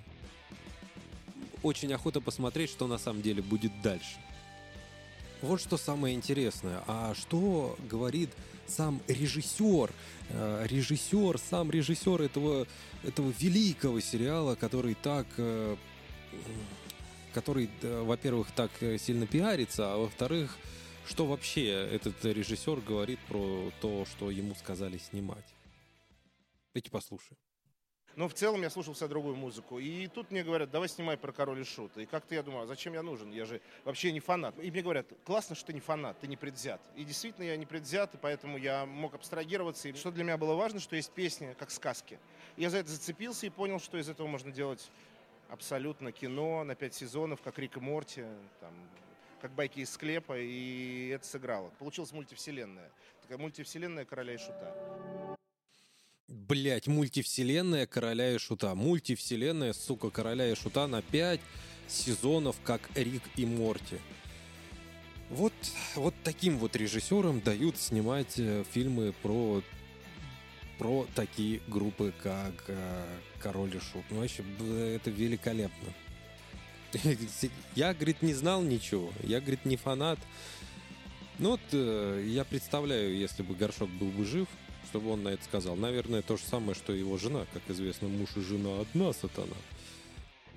Очень 1.63 1.93
охота 1.93 2.21
посмотреть, 2.21 2.71
что 2.71 2.87
на 2.87 2.99
самом 2.99 3.23
деле 3.23 3.43
будет 3.43 3.73
дальше. 3.83 4.17
Вот 5.43 5.61
что 5.61 5.77
самое 5.77 6.15
интересное. 6.17 6.83
А 6.87 7.15
что 7.15 7.77
говорит 7.89 8.31
сам 8.67 9.01
режиссер, 9.07 9.93
э, 10.31 10.67
режиссер, 10.69 11.39
сам 11.39 11.71
режиссер 11.71 12.23
этого, 12.23 12.67
этого 13.03 13.33
великого 13.39 14.01
сериала, 14.01 14.55
который 14.55 14.95
так, 14.95 15.27
э, 15.37 15.77
который, 17.39 17.71
во-первых, 17.83 18.51
так 18.51 18.73
сильно 18.99 19.25
пиарится, 19.25 19.95
а 19.95 19.97
во-вторых, 19.97 20.57
что 21.07 21.25
вообще 21.25 21.69
этот 21.69 22.25
режиссер 22.25 22.81
говорит 22.81 23.21
про 23.29 23.71
то, 23.81 24.05
что 24.07 24.33
ему 24.33 24.57
сказали 24.57 24.99
снимать? 24.99 25.45
Давайте 26.75 26.91
послушаем. 26.91 27.37
Но 28.17 28.29
в 28.29 28.35
целом 28.35 28.63
я 28.63 28.71
слушал 28.71 28.95
вся 28.95 29.07
другую 29.07 29.37
музыку. 29.37 29.79
И 29.79 30.09
тут 30.09 30.33
мне 30.33 30.43
говорят, 30.43 30.73
давай 30.73 30.89
снимай 30.89 31.17
про 31.17 31.31
Король 31.31 31.61
и 31.61 31.65
Шут. 31.65 31.97
И 31.97 32.07
как-то 32.07 32.35
я 32.35 32.43
думаю, 32.43 32.65
а 32.65 32.67
зачем 32.67 32.93
я 32.93 33.05
нужен? 33.05 33.31
Я 33.31 33.45
же 33.45 33.61
вообще 33.85 34.11
не 34.11 34.19
фанат. 34.19 34.59
И 34.59 34.69
мне 34.73 34.83
говорят, 34.83 35.07
классно, 35.25 35.55
что 35.55 35.67
ты 35.67 35.75
не 35.75 35.81
фанат, 35.81 36.19
ты 36.19 36.27
не 36.27 36.37
предвзят. 36.37 36.81
И 36.97 37.05
действительно 37.05 37.45
я 37.45 37.57
не 37.57 37.67
предвзят, 37.67 38.17
и 38.17 38.19
поэтому 38.19 38.59
я 38.59 38.85
мог 38.85 39.15
абстрагироваться. 39.15 39.89
И 39.89 39.93
что 39.93 40.11
для 40.11 40.25
меня 40.25 40.37
было 40.37 40.55
важно, 40.55 40.81
что 40.81 40.97
есть 40.97 41.13
песни, 41.13 41.55
как 41.57 41.71
сказки. 41.71 42.19
И 42.57 42.63
я 42.63 42.71
за 42.71 42.79
это 42.79 42.91
зацепился 42.91 43.47
и 43.47 43.51
понял, 43.51 43.79
что 43.79 43.97
из 43.97 44.09
этого 44.09 44.27
можно 44.27 44.51
делать 44.51 44.91
абсолютно 45.49 46.13
кино 46.13 46.63
на 46.65 46.75
пять 46.75 46.95
сезонов, 46.95 47.41
как 47.43 47.59
Рик 47.59 47.77
и 47.77 47.81
Морти, 47.81 48.25
там, 48.61 48.73
как 49.41 49.53
байки 49.55 49.81
из 49.81 49.91
склепа, 49.91 50.39
и 50.39 51.09
это 51.09 51.27
сыграло. 51.27 51.71
Получилась 51.79 52.13
мультивселенная. 52.13 52.91
Такая 53.23 53.39
мультивселенная 53.39 54.05
короля 54.05 54.35
и 54.35 54.39
шута. 54.39 55.37
Блять, 56.29 56.87
мультивселенная 56.87 57.87
короля 57.87 58.35
и 58.35 58.39
шута. 58.39 58.75
Мультивселенная, 58.75 59.73
сука, 59.73 60.11
короля 60.11 60.51
и 60.51 60.55
шута 60.55 60.87
на 60.87 61.03
5 61.03 61.41
сезонов, 61.89 62.57
как 62.63 62.83
Рик 62.95 63.23
и 63.37 63.47
Морти. 63.47 63.99
Вот, 65.31 65.53
вот 65.95 66.15
таким 66.25 66.59
вот 66.59 66.75
режиссерам 66.75 67.41
дают 67.41 67.77
снимать 67.77 68.39
э, 68.39 68.65
фильмы 68.71 69.13
про 69.23 69.63
про 70.79 71.07
такие 71.15 71.61
группы, 71.67 72.13
как 72.23 72.65
э, 72.69 73.07
Король 73.41 73.77
и 73.77 73.81
Шут. 73.81 74.05
Ну, 74.11 74.21
вообще, 74.21 74.45
это 74.95 75.11
великолепно. 75.11 75.93
Я, 77.75 77.93
говорит, 77.95 78.23
не 78.23 78.33
знал 78.33 78.63
ничего. 78.63 79.13
Я, 79.23 79.41
говорит, 79.41 79.65
не 79.65 79.77
фанат. 79.77 80.19
Ну 81.39 81.51
вот 81.51 81.61
э, 81.71 82.25
я 82.27 82.45
представляю, 82.45 83.17
если 83.17 83.45
бы 83.45 83.55
Горшок 83.55 83.89
был 83.91 84.09
бы 84.09 84.25
жив, 84.25 84.49
чтобы 84.89 85.13
он 85.13 85.23
на 85.23 85.29
это 85.29 85.45
сказал. 85.45 85.77
Наверное, 85.77 86.23
то 86.23 86.37
же 86.37 86.43
самое, 86.43 86.75
что 86.75 86.93
его 86.93 87.17
жена. 87.17 87.47
Как 87.53 87.63
известно, 87.69 88.09
муж 88.09 88.31
и 88.37 88.41
жена 88.41 88.81
одна 88.81 89.13
сатана. 89.13 89.55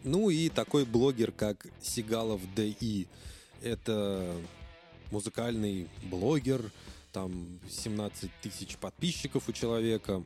Ну 0.04 0.32
и 0.32 0.50
такой 0.50 0.86
блогер, 0.86 1.32
как 1.32 1.68
Сигалов 1.84 2.42
ДИ. 2.56 3.08
Это 3.62 4.36
музыкальный 5.12 5.88
блогер, 6.04 6.72
там 7.12 7.60
17 7.70 8.30
тысяч 8.42 8.78
подписчиков 8.78 9.48
у 9.48 9.52
человека. 9.52 10.24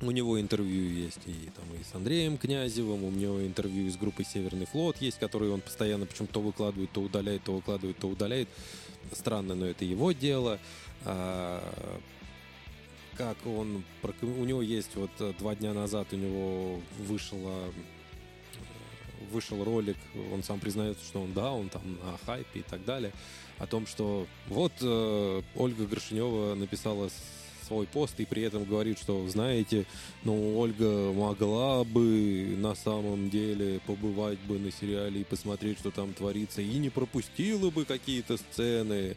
У 0.00 0.10
него 0.10 0.40
интервью 0.40 0.90
есть 0.90 1.20
и, 1.26 1.50
там, 1.54 1.64
и 1.80 1.84
с 1.84 1.94
Андреем 1.94 2.36
Князевым, 2.36 3.04
у 3.04 3.10
него 3.10 3.44
интервью 3.46 3.86
из 3.86 3.96
группы 3.96 4.24
«Северный 4.24 4.66
флот» 4.66 4.96
есть, 5.00 5.20
которые 5.20 5.52
он 5.52 5.60
постоянно 5.60 6.06
почему-то 6.06 6.34
то 6.34 6.40
выкладывает, 6.40 6.90
то 6.90 7.00
удаляет, 7.02 7.44
то 7.44 7.54
выкладывает, 7.54 7.98
то 7.98 8.08
удаляет. 8.08 8.48
Странно, 9.12 9.54
но 9.54 9.66
это 9.66 9.84
его 9.84 10.10
дело. 10.10 10.58
А, 11.04 11.62
как 13.16 13.36
он... 13.46 13.84
У 14.22 14.44
него 14.44 14.60
есть 14.60 14.96
вот 14.96 15.10
два 15.38 15.54
дня 15.54 15.72
назад 15.72 16.08
у 16.12 16.16
него 16.16 16.80
вышло 16.98 17.72
вышел 19.30 19.62
ролик, 19.62 19.96
он 20.32 20.42
сам 20.42 20.60
признается, 20.60 21.04
что 21.04 21.22
он, 21.22 21.32
да, 21.32 21.52
он 21.52 21.68
там 21.68 21.82
на 22.04 22.18
хайпе 22.26 22.60
и 22.60 22.62
так 22.62 22.84
далее, 22.84 23.12
о 23.58 23.66
том, 23.66 23.86
что 23.86 24.26
вот 24.48 24.72
э, 24.80 25.42
Ольга 25.54 25.86
Горшинева 25.86 26.54
написала 26.54 27.10
свой 27.66 27.86
пост 27.86 28.18
и 28.20 28.24
при 28.24 28.42
этом 28.42 28.64
говорит, 28.64 28.98
что, 28.98 29.26
знаете, 29.28 29.86
ну, 30.24 30.58
Ольга 30.58 31.12
могла 31.12 31.84
бы 31.84 32.54
на 32.58 32.74
самом 32.74 33.30
деле 33.30 33.80
побывать 33.86 34.38
бы 34.40 34.58
на 34.58 34.70
сериале 34.70 35.20
и 35.20 35.24
посмотреть, 35.24 35.78
что 35.78 35.90
там 35.90 36.12
творится, 36.12 36.60
и 36.60 36.78
не 36.78 36.90
пропустила 36.90 37.70
бы 37.70 37.84
какие-то 37.84 38.36
сцены, 38.36 39.16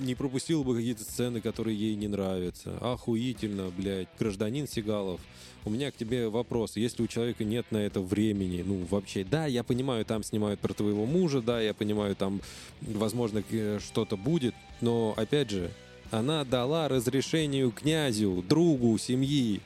не 0.00 0.14
пропустила 0.14 0.62
бы 0.62 0.74
какие-то 0.74 1.04
сцены, 1.04 1.40
которые 1.40 1.78
ей 1.78 1.94
не 1.94 2.08
нравятся. 2.08 2.76
Охуительно, 2.80 3.70
блядь. 3.76 4.08
Гражданин 4.18 4.66
Сигалов, 4.66 5.20
у 5.64 5.70
меня 5.70 5.90
к 5.90 5.96
тебе 5.96 6.28
вопрос. 6.28 6.76
Если 6.76 7.02
у 7.02 7.06
человека 7.06 7.44
нет 7.44 7.66
на 7.70 7.78
это 7.78 8.00
времени, 8.00 8.62
ну, 8.66 8.84
вообще, 8.90 9.24
да, 9.24 9.46
я 9.46 9.62
понимаю, 9.62 10.04
там 10.04 10.22
снимают 10.22 10.60
про 10.60 10.74
твоего 10.74 11.06
мужа, 11.06 11.40
да, 11.40 11.60
я 11.60 11.74
понимаю, 11.74 12.16
там, 12.16 12.40
возможно, 12.80 13.42
что-то 13.78 14.16
будет, 14.16 14.54
но, 14.80 15.14
опять 15.16 15.50
же, 15.50 15.70
она 16.10 16.44
дала 16.44 16.88
разрешению 16.88 17.70
князю, 17.70 18.44
другу 18.48 18.98
семьи, 18.98 19.60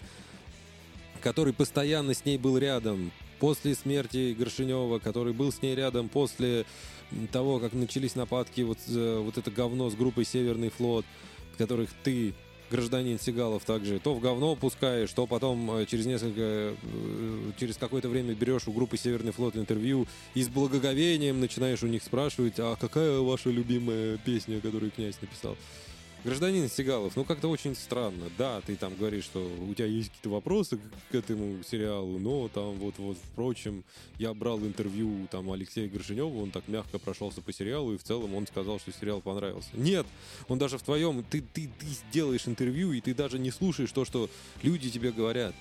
который 1.20 1.52
постоянно 1.52 2.14
с 2.14 2.24
ней 2.24 2.38
был 2.38 2.58
рядом 2.58 3.10
после 3.40 3.74
смерти 3.74 4.34
Горшинева, 4.38 4.98
который 4.98 5.32
был 5.32 5.52
с 5.52 5.62
ней 5.62 5.74
рядом 5.74 6.08
после 6.08 6.64
того, 7.32 7.58
как 7.58 7.72
начались 7.72 8.14
нападки, 8.14 8.62
вот, 8.62 8.78
э, 8.88 9.20
вот 9.22 9.38
это 9.38 9.50
говно 9.50 9.90
с 9.90 9.94
группой 9.94 10.24
«Северный 10.24 10.70
флот», 10.70 11.04
которых 11.56 11.90
ты 12.04 12.34
гражданин 12.70 13.18
Сигалов 13.18 13.64
также 13.64 13.98
то 13.98 14.14
в 14.14 14.20
говно 14.20 14.54
пускаешь, 14.56 15.12
то 15.12 15.26
потом 15.26 15.70
э, 15.70 15.86
через 15.86 16.06
несколько, 16.06 16.74
э, 16.82 17.52
через 17.58 17.76
какое-то 17.76 18.08
время 18.08 18.34
берешь 18.34 18.68
у 18.68 18.72
группы 18.72 18.96
Северный 18.96 19.32
флот 19.32 19.56
интервью 19.56 20.06
и 20.34 20.42
с 20.42 20.48
благоговением 20.48 21.40
начинаешь 21.40 21.82
у 21.82 21.86
них 21.86 22.02
спрашивать, 22.02 22.54
а 22.58 22.76
какая 22.76 23.18
ваша 23.20 23.50
любимая 23.50 24.18
песня, 24.18 24.60
которую 24.60 24.90
князь 24.90 25.20
написал? 25.20 25.56
Гражданин 26.24 26.68
Сигалов, 26.68 27.14
ну 27.14 27.24
как-то 27.24 27.48
очень 27.48 27.76
странно. 27.76 28.24
Да, 28.36 28.60
ты 28.60 28.74
там 28.74 28.96
говоришь, 28.96 29.24
что 29.24 29.40
у 29.40 29.72
тебя 29.72 29.86
есть 29.86 30.08
какие-то 30.08 30.30
вопросы 30.30 30.78
к 31.10 31.14
этому 31.14 31.62
сериалу, 31.62 32.18
но 32.18 32.48
там 32.48 32.72
вот, 32.74 32.94
вот, 32.98 33.16
впрочем, 33.32 33.84
я 34.18 34.34
брал 34.34 34.58
интервью 34.60 35.28
там 35.30 35.50
Алексея 35.52 35.88
Горшинева, 35.88 36.42
он 36.42 36.50
так 36.50 36.66
мягко 36.66 36.98
прошелся 36.98 37.40
по 37.40 37.52
сериалу, 37.52 37.94
и 37.94 37.98
в 37.98 38.02
целом 38.02 38.34
он 38.34 38.48
сказал, 38.48 38.80
что 38.80 38.92
сериал 38.92 39.20
понравился. 39.20 39.70
Нет, 39.74 40.06
он 40.48 40.58
даже 40.58 40.76
в 40.78 40.82
твоем, 40.82 41.22
ты, 41.22 41.40
ты, 41.40 41.70
ты 41.78 41.86
сделаешь 41.86 42.48
интервью, 42.48 42.92
и 42.92 43.00
ты 43.00 43.14
даже 43.14 43.38
не 43.38 43.52
слушаешь 43.52 43.92
то, 43.92 44.04
что 44.04 44.28
люди 44.62 44.90
тебе 44.90 45.12
говорят. 45.12 45.54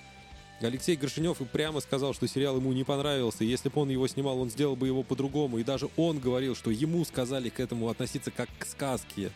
Алексей 0.60 0.96
Горшинев 0.96 1.40
и 1.40 1.44
прямо 1.44 1.78
сказал, 1.80 2.14
что 2.14 2.26
сериал 2.26 2.56
ему 2.56 2.72
не 2.72 2.82
понравился. 2.82 3.44
И 3.44 3.46
если 3.46 3.68
бы 3.68 3.80
он 3.80 3.90
его 3.90 4.08
снимал, 4.08 4.40
он 4.40 4.50
сделал 4.50 4.74
бы 4.74 4.88
его 4.88 5.04
по-другому. 5.04 5.58
И 5.58 5.64
даже 5.64 5.88
он 5.96 6.18
говорил, 6.18 6.56
что 6.56 6.72
ему 6.72 7.04
сказали 7.04 7.48
к 7.48 7.60
этому 7.60 7.88
относиться 7.88 8.32
как 8.32 8.48
к 8.58 8.66
сказке 8.66 9.30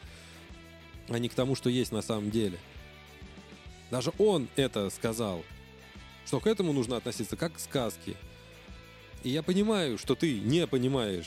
а 1.09 1.19
не 1.19 1.29
к 1.29 1.35
тому, 1.35 1.55
что 1.55 1.71
есть 1.71 1.93
на 1.93 2.03
самом 2.03 2.31
деле. 2.31 2.59
Даже 3.91 4.13
он 4.19 4.49
это 4.57 4.89
сказал, 4.91 5.45
что 6.27 6.41
к 6.41 6.47
этому 6.47 6.73
нужно 6.73 6.97
относиться 6.97 7.37
как 7.37 7.55
к 7.55 7.61
сказке. 7.61 8.17
И 9.23 9.31
я 9.31 9.43
понимаю, 9.43 9.99
что 9.99 10.15
ты 10.15 10.41
не 10.41 10.67
понимаешь, 10.67 11.27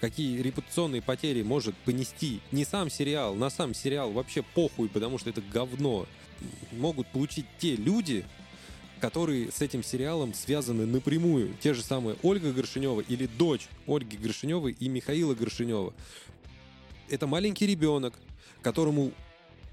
какие 0.00 0.40
репутационные 0.40 1.02
потери 1.02 1.42
может 1.42 1.74
понести 1.78 2.40
не 2.52 2.64
сам 2.64 2.90
сериал, 2.90 3.34
на 3.34 3.50
сам 3.50 3.74
сериал 3.74 4.12
вообще 4.12 4.42
похуй, 4.42 4.88
потому 4.88 5.18
что 5.18 5.30
это 5.30 5.40
говно. 5.40 6.06
Могут 6.72 7.06
получить 7.08 7.46
те 7.58 7.76
люди, 7.76 8.24
которые 9.00 9.50
с 9.50 9.60
этим 9.60 9.82
сериалом 9.82 10.34
связаны 10.34 10.86
напрямую. 10.86 11.54
Те 11.60 11.74
же 11.74 11.82
самые 11.82 12.16
Ольга 12.22 12.52
Горшинева 12.52 13.00
или 13.00 13.26
дочь 13.26 13.68
Ольги 13.86 14.16
Горшиневой 14.16 14.76
и 14.78 14.88
Михаила 14.88 15.34
Горшинева. 15.34 15.92
Это 17.08 17.26
маленький 17.26 17.66
ребенок, 17.66 18.14
которому 18.62 19.12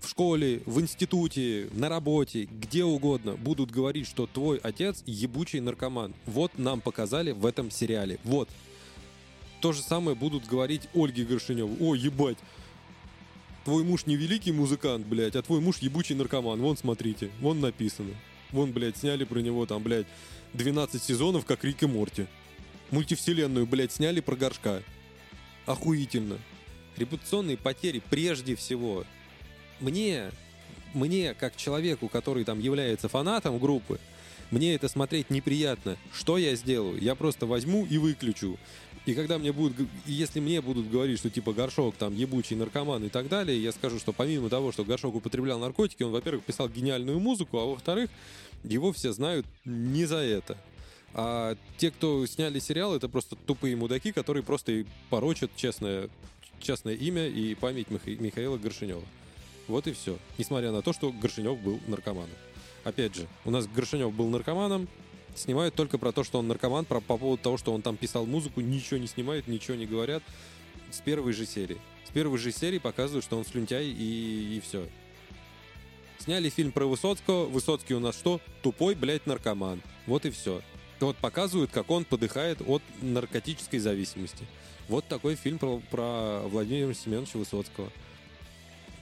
в 0.02 0.10
школе, 0.10 0.62
в 0.66 0.82
институте, 0.82 1.70
на 1.74 1.88
работе, 1.88 2.46
где 2.46 2.84
угодно 2.84 3.36
будут 3.36 3.72
говорить, 3.72 4.08
что 4.08 4.28
твой 4.28 4.58
отец 4.58 5.04
ебучий 5.06 5.60
наркоман. 5.60 6.14
Вот 6.26 6.58
нам 6.58 6.82
показали 6.82 7.32
в 7.32 7.46
этом 7.46 7.70
сериале. 7.72 8.20
Вот. 8.24 8.50
То 9.62 9.74
же 9.74 9.82
самое 9.82 10.18
будут 10.18 10.48
говорить 10.48 10.90
Ольге 10.96 11.24
Горшиневу. 11.24 11.78
О, 11.80 11.94
ебать, 11.94 12.38
твой 13.64 13.84
муж 13.84 14.08
не 14.08 14.16
великий 14.16 14.52
музыкант, 14.52 15.06
блядь, 15.06 15.36
а 15.36 15.44
твой 15.44 15.62
муж 15.62 15.78
ебучий 15.78 16.16
наркоман. 16.16 16.60
Вон, 16.60 16.78
смотрите, 16.78 17.30
вон 17.40 17.60
написано. 17.60 18.14
Вон, 18.52 18.72
блядь, 18.72 18.98
сняли 18.98 19.24
про 19.24 19.40
него 19.40 19.66
там, 19.68 19.84
блядь, 19.84 20.08
12 20.54 21.02
сезонов, 21.02 21.46
как 21.46 21.64
Рик 21.64 21.84
и 21.84 21.86
Морти. 21.86 22.26
Мультивселенную, 22.90 23.68
блядь, 23.68 23.94
сняли 23.94 24.20
про 24.20 24.36
горшка. 24.36 24.82
Охуительно. 25.68 26.40
Репутационные 26.98 27.58
потери 27.58 28.02
прежде 28.10 28.56
всего. 28.56 29.06
Мне, 29.80 30.32
мне, 30.94 31.34
как 31.34 31.56
человеку, 31.56 32.08
который 32.08 32.44
там 32.44 32.60
является 32.60 33.10
фанатом 33.10 33.60
группы, 33.60 34.00
мне 34.52 34.76
это 34.76 34.90
смотреть 34.90 35.30
неприятно. 35.30 35.98
Что 36.14 36.38
я 36.38 36.56
сделаю? 36.56 37.02
Я 37.02 37.16
просто 37.16 37.46
возьму 37.46 37.86
и 37.86 37.98
выключу. 37.98 38.60
И 39.06 39.16
когда 39.16 39.40
мне 39.40 39.52
будут, 39.52 39.88
если 40.06 40.40
мне 40.40 40.62
будут 40.62 40.90
говорить, 40.90 41.18
что 41.18 41.30
типа 41.30 41.54
Горшок 41.54 41.96
там 41.96 42.14
ебучий 42.16 42.56
наркоман 42.56 43.04
и 43.06 43.10
так 43.10 43.30
далее, 43.30 43.62
я 43.62 43.72
скажу, 43.72 43.98
что 43.98 44.14
помимо 44.14 44.50
того, 44.50 44.72
что 44.72 44.84
Горшок 44.84 45.16
употреблял 45.16 45.58
наркотики, 45.58 46.04
он, 46.04 46.12
во-первых, 46.12 46.44
писал 46.44 46.70
гениальную 46.70 47.20
музыку, 47.20 47.58
а 47.58 47.66
во-вторых, 47.66 48.12
его 48.64 48.92
все 48.94 49.12
знают 49.12 49.48
не 49.66 50.06
за 50.06 50.18
это. 50.18 50.58
А 51.14 51.58
те, 51.78 51.90
кто 51.90 52.26
сняли 52.28 52.60
сериал, 52.60 52.96
это 52.96 53.10
просто 53.10 53.36
тупые 53.36 53.76
мудаки, 53.76 54.12
которые 54.12 54.44
просто 54.44 54.86
порочат 55.10 55.50
честное 55.56 56.10
частное 56.62 56.94
имя 56.94 57.28
и 57.28 57.56
память 57.56 57.90
Михаила 57.90 58.58
Горшинева. 58.58 59.04
Вот 59.68 59.88
и 59.88 59.94
все. 59.94 60.18
Несмотря 60.38 60.72
на 60.72 60.82
то, 60.82 60.94
что 60.94 61.12
Горшинев 61.12 61.60
был 61.60 61.80
наркоманом. 61.88 62.36
Опять 62.84 63.16
же, 63.16 63.28
у 63.46 63.52
нас 63.52 63.68
Горшинев 63.68 64.14
был 64.14 64.28
наркоманом, 64.30 64.88
снимают 65.36 65.76
только 65.76 65.98
про 65.98 66.12
то, 66.12 66.24
что 66.24 66.40
он 66.40 66.48
наркоман, 66.48 66.86
про, 66.86 67.00
по 67.00 67.18
поводу 67.18 67.42
того, 67.42 67.58
что 67.58 67.74
он 67.74 67.82
там 67.82 67.98
писал 67.98 68.26
музыку, 68.26 68.62
ничего 68.62 69.00
не 69.00 69.08
снимают, 69.08 69.48
ничего 69.48 69.76
не 69.76 69.86
говорят. 69.86 70.24
С 70.90 71.00
первой 71.00 71.34
же 71.34 71.46
серии. 71.46 71.78
С 72.08 72.12
первой 72.12 72.38
же 72.38 72.52
серии 72.52 72.80
показывают, 72.80 73.24
что 73.24 73.38
он 73.38 73.46
слюнтяй 73.46 73.86
и, 73.86 74.58
и 74.58 74.62
все. 74.62 74.88
Сняли 76.20 76.50
фильм 76.50 76.72
про 76.72 76.86
Высоцкого. 76.86 77.46
Высоцкий 77.46 77.94
у 77.94 78.00
нас 78.00 78.16
что? 78.16 78.42
Тупой, 78.62 78.94
блядь, 78.96 79.26
наркоман. 79.26 79.82
Вот 80.06 80.26
и 80.26 80.30
все. 80.30 80.62
Вот 81.02 81.18
показывают, 81.18 81.72
как 81.72 81.90
он 81.90 82.06
подыхает 82.06 82.62
от 82.62 82.82
наркотической 83.02 83.80
зависимости. 83.80 84.46
Вот 84.88 85.06
такой 85.08 85.36
фильм 85.36 85.58
про, 85.58 85.82
про 85.90 86.42
Владимира 86.48 86.94
Семеновича 86.94 87.38
Высоцкого. 87.38 87.92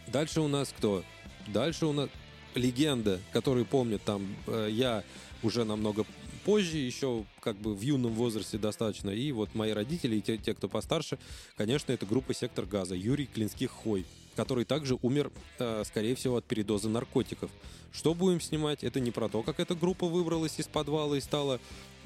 Дальше 0.08 0.42
у 0.42 0.48
нас 0.48 0.74
кто? 0.76 1.04
Дальше 1.48 1.86
у 1.86 1.94
нас 1.94 2.10
легенда, 2.56 3.20
который 3.32 3.66
помнит 3.66 4.02
там 4.04 4.36
э, 4.48 4.70
я 4.72 5.04
уже 5.44 5.64
намного 5.64 6.06
позже, 6.46 6.78
еще 6.78 7.26
как 7.42 7.58
бы 7.58 7.76
в 7.76 7.82
юном 7.82 8.14
возрасте 8.14 8.58
достаточно. 8.58 9.10
И 9.10 9.32
вот 9.32 9.54
мои 9.56 9.72
родители 9.72 10.16
и 10.16 10.22
те, 10.22 10.38
те 10.38 10.54
кто 10.54 10.68
постарше, 10.68 11.18
конечно, 11.56 11.92
это 11.92 12.06
группа 12.06 12.34
«Сектор 12.34 12.66
газа». 12.66 12.96
Юрий 12.96 13.28
Клинских-Хой, 13.28 14.06
который 14.36 14.66
также 14.66 14.98
умер, 15.02 15.32
э, 15.60 15.84
скорее 15.86 16.16
всего, 16.16 16.38
от 16.38 16.46
передоза 16.46 16.90
наркотиков. 16.90 17.52
Что 17.92 18.14
будем 18.14 18.42
снимать? 18.42 18.84
Это 18.84 19.00
не 19.00 19.12
про 19.12 19.30
то, 19.30 19.44
как 19.44 19.60
эта 19.60 19.76
группа 19.76 20.08
выбралась 20.08 20.60
из 20.60 20.68
подвала 20.68 21.16
и 21.16 21.22
стала 21.22 21.60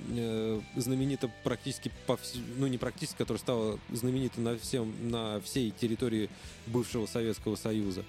э, 0.10 0.62
знаменита 0.76 1.32
практически 1.44 1.92
по 2.08 2.18
вс... 2.18 2.36
ну 2.58 2.68
не 2.68 2.78
практически, 2.78 3.18
которая 3.18 3.40
стала 3.40 3.80
знаменита 3.90 4.42
на 4.42 4.58
всем 4.58 4.94
на 5.10 5.40
всей 5.42 5.72
территории 5.72 6.30
бывшего 6.68 7.06
Советского 7.06 7.56
Союза. 7.56 8.04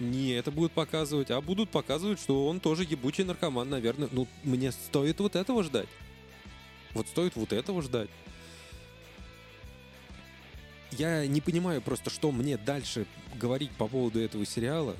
Не 0.00 0.30
это 0.30 0.50
будут 0.50 0.72
показывать, 0.72 1.30
а 1.30 1.40
будут 1.40 1.70
показывать, 1.70 2.20
что 2.20 2.46
он 2.46 2.60
тоже 2.60 2.84
ебучий 2.84 3.24
наркоман, 3.24 3.68
наверное. 3.68 4.08
Ну, 4.12 4.28
мне 4.44 4.70
стоит 4.70 5.18
вот 5.18 5.34
этого 5.34 5.64
ждать. 5.64 5.88
Вот 6.94 7.08
стоит 7.08 7.34
вот 7.34 7.52
этого 7.52 7.82
ждать. 7.82 8.08
Я 10.92 11.26
не 11.26 11.40
понимаю 11.40 11.82
просто, 11.82 12.10
что 12.10 12.30
мне 12.30 12.56
дальше 12.56 13.06
говорить 13.34 13.70
по 13.72 13.88
поводу 13.88 14.20
этого 14.20 14.46
сериала. 14.46 14.96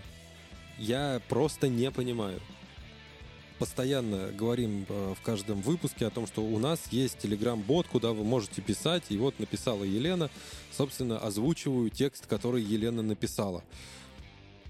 Я 0.78 1.22
просто 1.28 1.68
не 1.68 1.90
понимаю. 1.90 2.40
Постоянно 3.58 4.30
говорим 4.30 4.86
э, 4.88 5.14
в 5.18 5.22
каждом 5.22 5.60
выпуске 5.62 6.06
о 6.06 6.10
том, 6.10 6.28
что 6.28 6.42
у 6.42 6.58
нас 6.60 6.80
есть 6.92 7.18
телеграм-бот, 7.18 7.88
куда 7.88 8.12
вы 8.12 8.22
можете 8.22 8.62
писать. 8.62 9.02
И 9.08 9.16
вот 9.16 9.40
написала 9.40 9.82
Елена. 9.82 10.30
Собственно, 10.76 11.18
озвучиваю 11.18 11.90
текст, 11.90 12.26
который 12.26 12.62
Елена 12.62 13.02
написала. 13.02 13.64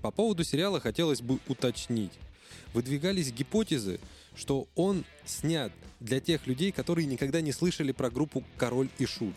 По 0.00 0.10
поводу 0.10 0.42
сериала 0.42 0.80
хотелось 0.80 1.20
бы 1.20 1.38
уточнить. 1.48 2.12
Выдвигались 2.72 3.30
гипотезы, 3.30 4.00
что 4.34 4.68
он 4.74 5.04
снят 5.26 5.70
для 6.00 6.20
тех 6.20 6.46
людей, 6.46 6.72
которые 6.72 7.06
никогда 7.06 7.42
не 7.42 7.52
слышали 7.52 7.92
про 7.92 8.08
группу 8.08 8.42
«Король 8.56 8.88
и 8.98 9.04
Шут». 9.04 9.34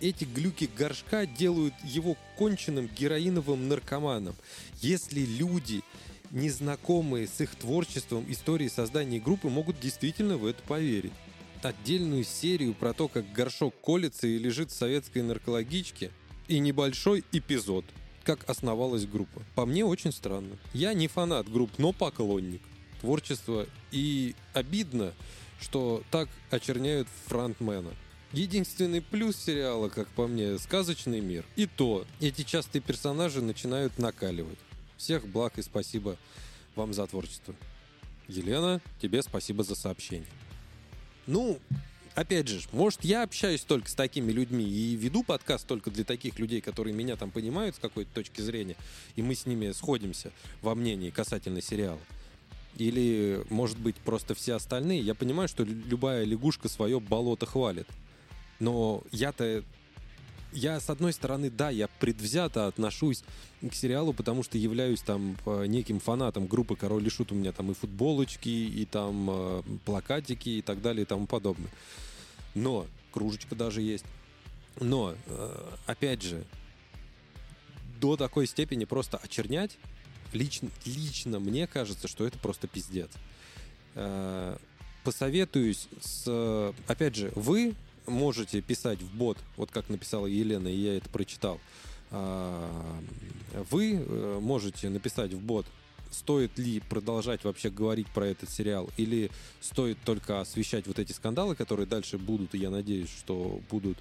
Эти 0.00 0.24
глюки 0.24 0.68
горшка 0.76 1.26
делают 1.26 1.74
его 1.84 2.16
конченным 2.36 2.88
героиновым 2.88 3.68
наркоманом. 3.68 4.34
Если 4.80 5.20
люди, 5.20 5.82
незнакомые 6.32 7.28
с 7.28 7.40
их 7.40 7.54
творчеством, 7.54 8.24
историей 8.28 8.68
создания 8.68 9.20
группы, 9.20 9.48
могут 9.48 9.78
действительно 9.78 10.36
в 10.36 10.46
это 10.46 10.62
поверить. 10.64 11.12
Отдельную 11.62 12.24
серию 12.24 12.74
про 12.74 12.92
то, 12.92 13.06
как 13.06 13.32
горшок 13.32 13.74
колется 13.80 14.26
и 14.26 14.38
лежит 14.38 14.72
в 14.72 14.74
советской 14.74 15.22
наркологичке, 15.22 16.10
и 16.48 16.58
небольшой 16.58 17.22
эпизод– 17.30 17.84
как 18.24 18.48
основалась 18.48 19.06
группа. 19.06 19.42
По 19.54 19.66
мне 19.66 19.84
очень 19.84 20.12
странно. 20.12 20.56
Я 20.72 20.94
не 20.94 21.08
фанат 21.08 21.50
групп, 21.50 21.70
но 21.78 21.92
поклонник 21.92 22.62
творчества. 23.00 23.66
И 23.90 24.34
обидно, 24.54 25.12
что 25.60 26.02
так 26.10 26.28
очерняют 26.50 27.08
фронтмена. 27.26 27.90
Единственный 28.32 29.02
плюс 29.02 29.36
сериала, 29.36 29.88
как 29.88 30.08
по 30.08 30.26
мне, 30.26 30.58
сказочный 30.58 31.20
мир. 31.20 31.44
И 31.56 31.66
то, 31.66 32.06
эти 32.20 32.42
частые 32.42 32.80
персонажи 32.80 33.42
начинают 33.42 33.98
накаливать. 33.98 34.58
Всех 35.02 35.26
благ 35.26 35.58
и 35.58 35.62
спасибо 35.62 36.16
вам 36.76 36.94
за 36.94 37.08
творчество. 37.08 37.56
Елена, 38.28 38.80
тебе 39.00 39.20
спасибо 39.22 39.64
за 39.64 39.74
сообщение. 39.74 40.28
Ну, 41.26 41.58
опять 42.14 42.46
же, 42.46 42.60
может, 42.70 43.02
я 43.02 43.24
общаюсь 43.24 43.62
только 43.62 43.90
с 43.90 43.96
такими 43.96 44.30
людьми 44.30 44.62
и 44.62 44.94
веду 44.94 45.24
подкаст 45.24 45.66
только 45.66 45.90
для 45.90 46.04
таких 46.04 46.38
людей, 46.38 46.60
которые 46.60 46.94
меня 46.94 47.16
там 47.16 47.32
понимают 47.32 47.74
с 47.74 47.80
какой-то 47.80 48.14
точки 48.14 48.42
зрения, 48.42 48.76
и 49.16 49.22
мы 49.22 49.34
с 49.34 49.44
ними 49.44 49.72
сходимся 49.72 50.30
во 50.60 50.76
мнении 50.76 51.10
касательно 51.10 51.60
сериала. 51.60 51.98
Или, 52.76 53.44
может 53.50 53.80
быть, 53.80 53.96
просто 53.96 54.36
все 54.36 54.54
остальные. 54.54 55.00
Я 55.00 55.16
понимаю, 55.16 55.48
что 55.48 55.64
любая 55.64 56.22
лягушка 56.22 56.68
свое 56.68 57.00
болото 57.00 57.44
хвалит. 57.44 57.88
Но 58.60 59.02
я-то 59.10 59.64
я, 60.52 60.80
с 60.80 60.90
одной 60.90 61.12
стороны, 61.12 61.50
да, 61.50 61.70
я 61.70 61.88
предвзято 61.88 62.66
отношусь 62.66 63.22
к 63.60 63.74
сериалу, 63.74 64.12
потому 64.12 64.42
что 64.42 64.58
являюсь 64.58 65.00
там 65.00 65.36
э, 65.46 65.66
неким 65.66 66.00
фанатом 66.00 66.46
группы 66.46 66.76
«Король 66.76 67.06
и 67.06 67.10
Шут». 67.10 67.32
У 67.32 67.34
меня 67.34 67.52
там 67.52 67.70
и 67.70 67.74
футболочки, 67.74 68.48
и 68.48 68.84
там 68.84 69.28
э, 69.30 69.62
плакатики, 69.84 70.48
и 70.48 70.62
так 70.62 70.82
далее, 70.82 71.02
и 71.02 71.06
тому 71.06 71.26
подобное. 71.26 71.70
Но, 72.54 72.86
кружечка 73.12 73.54
даже 73.54 73.82
есть. 73.82 74.04
Но, 74.80 75.14
э, 75.26 75.74
опять 75.86 76.22
же, 76.22 76.44
до 78.00 78.16
такой 78.16 78.46
степени 78.46 78.84
просто 78.84 79.16
очернять, 79.16 79.78
лично, 80.32 80.70
лично 80.84 81.38
мне 81.38 81.66
кажется, 81.66 82.08
что 82.08 82.26
это 82.26 82.38
просто 82.38 82.66
пиздец. 82.66 83.10
Посоветуюсь 85.04 85.88
с... 86.00 86.72
Опять 86.86 87.16
же, 87.16 87.32
вы 87.34 87.74
можете 88.06 88.60
писать 88.60 89.00
в 89.02 89.14
бот, 89.16 89.38
вот 89.56 89.70
как 89.70 89.88
написала 89.88 90.26
Елена, 90.26 90.68
и 90.68 90.76
я 90.76 90.96
это 90.96 91.08
прочитал. 91.08 91.60
А, 92.10 93.00
вы 93.70 93.94
э, 93.94 94.38
можете 94.40 94.88
написать 94.88 95.32
в 95.32 95.40
бот, 95.40 95.66
стоит 96.10 96.58
ли 96.58 96.80
продолжать 96.80 97.44
вообще 97.44 97.70
говорить 97.70 98.08
про 98.08 98.26
этот 98.26 98.50
сериал, 98.50 98.90
или 98.96 99.30
стоит 99.60 99.98
только 100.04 100.40
освещать 100.40 100.86
вот 100.86 100.98
эти 100.98 101.12
скандалы, 101.12 101.56
которые 101.56 101.86
дальше 101.86 102.18
будут, 102.18 102.54
и 102.54 102.58
я 102.58 102.70
надеюсь, 102.70 103.10
что 103.10 103.60
будут 103.70 103.98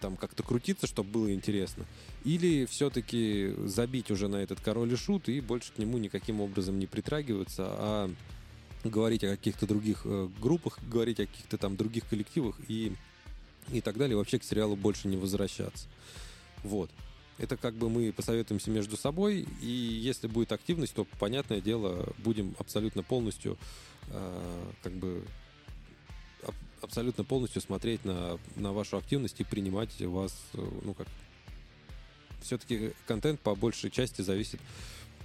там 0.00 0.16
как-то 0.16 0.42
крутиться, 0.42 0.86
чтобы 0.86 1.10
было 1.10 1.34
интересно. 1.34 1.84
Или 2.24 2.64
все-таки 2.64 3.54
забить 3.66 4.10
уже 4.10 4.28
на 4.28 4.36
этот 4.36 4.60
король 4.60 4.92
и 4.92 4.96
шут 4.96 5.28
и 5.28 5.40
больше 5.40 5.72
к 5.72 5.78
нему 5.78 5.98
никаким 5.98 6.40
образом 6.40 6.78
не 6.78 6.86
притрагиваться, 6.86 7.64
а 7.68 8.10
говорить 8.84 9.24
о 9.24 9.30
каких-то 9.30 9.66
других 9.66 10.02
э, 10.04 10.28
группах, 10.40 10.78
говорить 10.88 11.20
о 11.20 11.26
каких-то 11.26 11.58
там 11.58 11.76
других 11.76 12.06
коллективах 12.08 12.56
и, 12.68 12.92
и 13.70 13.80
так 13.80 13.96
далее, 13.96 14.16
вообще 14.16 14.38
к 14.38 14.44
сериалу 14.44 14.76
больше 14.76 15.08
не 15.08 15.16
возвращаться. 15.16 15.86
Вот. 16.62 16.90
Это 17.38 17.56
как 17.56 17.74
бы 17.74 17.90
мы 17.90 18.12
посоветуемся 18.12 18.70
между 18.70 18.96
собой, 18.96 19.46
и 19.60 19.66
если 19.66 20.28
будет 20.28 20.52
активность, 20.52 20.94
то, 20.94 21.04
понятное 21.18 21.60
дело, 21.60 22.12
будем 22.18 22.54
абсолютно 22.58 23.02
полностью 23.02 23.58
э, 24.08 24.72
как 24.82 24.92
бы 24.92 25.24
абсолютно 26.80 27.24
полностью 27.24 27.60
смотреть 27.60 28.04
на, 28.04 28.38
на 28.54 28.72
вашу 28.72 28.98
активность 28.98 29.40
и 29.40 29.44
принимать 29.44 30.00
вас, 30.00 30.36
э, 30.52 30.70
ну 30.84 30.94
как, 30.94 31.08
все-таки 32.42 32.92
контент 33.06 33.40
по 33.40 33.54
большей 33.54 33.90
части 33.90 34.22
зависит 34.22 34.60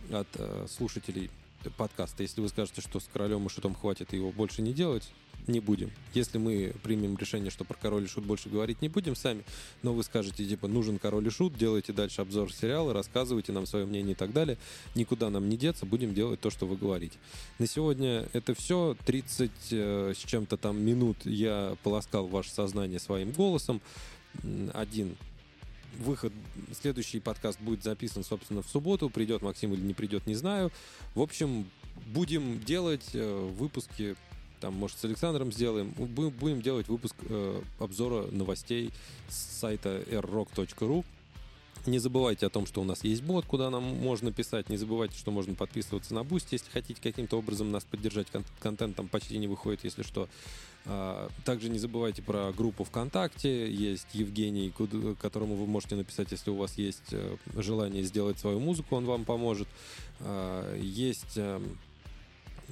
от 0.10 0.28
э, 0.36 0.66
слушателей 0.70 1.30
подкаста. 1.78 2.24
Если 2.24 2.42
вы 2.42 2.50
скажете, 2.50 2.82
что 2.82 3.00
с 3.00 3.10
королем 3.12 3.46
и 3.46 3.50
шутом 3.50 3.76
хватит 3.76 4.14
его 4.14 4.32
больше 4.32 4.62
не 4.62 4.74
делать, 4.74 5.10
не 5.48 5.60
будем. 5.60 5.92
Если 6.14 6.38
мы 6.38 6.74
примем 6.84 7.18
решение, 7.18 7.52
что 7.52 7.64
про 7.64 7.76
король 7.76 8.04
и 8.04 8.08
шут 8.08 8.26
больше 8.26 8.50
говорить 8.50 8.82
не 8.82 8.90
будем 8.90 9.16
сами, 9.16 9.44
но 9.82 9.94
вы 9.94 10.04
скажете, 10.04 10.46
типа, 10.46 10.68
нужен 10.68 11.00
король 11.00 11.28
и 11.28 11.30
шут, 11.30 11.58
делайте 11.58 11.94
дальше 11.94 12.22
обзор 12.22 12.54
сериала, 12.54 12.94
рассказывайте 12.94 13.52
нам 13.52 13.66
свое 13.66 13.86
мнение 13.86 14.14
и 14.14 14.16
так 14.16 14.32
далее, 14.32 14.58
никуда 14.96 15.30
нам 15.30 15.50
не 15.50 15.58
деться, 15.58 15.86
будем 15.86 16.14
делать 16.14 16.40
то, 16.40 16.50
что 16.50 16.66
вы 16.66 16.78
говорите. 16.78 17.18
На 17.58 17.68
сегодня 17.68 18.28
это 18.34 18.54
все. 18.54 18.96
30 19.06 19.52
э, 19.72 20.14
с 20.16 20.20
чем-то 20.20 20.58
там 20.58 20.82
минут 20.82 21.18
я 21.26 21.76
полоскал 21.84 22.28
ваше 22.28 22.52
сознание 22.52 23.00
своим 23.00 23.32
голосом. 23.32 23.82
Один 24.74 25.18
выход, 25.98 26.34
следующий 26.80 27.20
подкаст 27.20 27.60
будет 27.60 27.84
записан, 27.84 28.24
собственно, 28.24 28.62
в 28.62 28.68
субботу. 28.68 29.10
Придет 29.10 29.42
Максим 29.42 29.74
или 29.74 29.82
не 29.82 29.94
придет, 29.94 30.28
не 30.28 30.36
знаю. 30.36 30.72
В 31.16 31.22
общем, 31.22 31.70
будем 32.08 32.60
делать 32.62 33.10
э, 33.14 33.50
выпуски, 33.58 34.16
там, 34.60 34.74
может, 34.74 34.98
с 34.98 35.06
Александром 35.06 35.52
сделаем. 35.52 35.90
Будем 35.92 36.62
делать 36.62 36.88
выпуск 36.88 37.16
э, 37.28 37.62
обзора 37.80 38.28
новостей 38.32 38.92
с 39.30 39.60
сайта 39.60 40.04
rrock.ru. 40.08 41.06
Не 41.86 42.00
забывайте 42.00 42.46
о 42.46 42.50
том, 42.50 42.66
что 42.66 42.82
у 42.82 42.84
нас 42.84 43.04
есть 43.04 43.24
бот, 43.24 43.46
куда 43.46 43.70
нам 43.70 43.84
можно 43.84 44.32
писать. 44.32 44.70
Не 44.70 44.78
забывайте, 44.78 45.18
что 45.18 45.32
можно 45.32 45.56
подписываться 45.56 46.14
на 46.14 46.20
Boost, 46.20 46.48
если 46.52 46.70
хотите 46.70 47.02
каким-то 47.02 47.38
образом 47.38 47.72
нас 47.72 47.86
поддержать. 47.86 48.28
Контент 48.60 48.96
там 48.96 49.08
почти 49.08 49.38
не 49.38 49.48
выходит, 49.48 49.84
если 49.84 50.04
что. 50.04 50.28
А, 50.86 51.30
также 51.46 51.70
не 51.70 51.80
забывайте 51.80 52.22
про 52.22 52.52
группу 52.52 52.84
ВКонтакте. 52.84 53.72
Есть 53.72 54.08
Евгений, 54.14 54.74
которому 55.22 55.56
вы 55.56 55.66
можете 55.66 55.96
написать, 55.96 56.32
если 56.32 56.50
у 56.50 56.56
вас 56.56 56.78
есть 56.78 57.12
э, 57.12 57.36
желание 57.56 58.04
сделать 58.04 58.40
свою 58.40 58.60
музыку, 58.60 58.96
он 58.96 59.06
вам 59.06 59.26
поможет. 59.26 59.68
А, 60.22 60.76
есть 60.78 61.38
эм, 61.38 61.78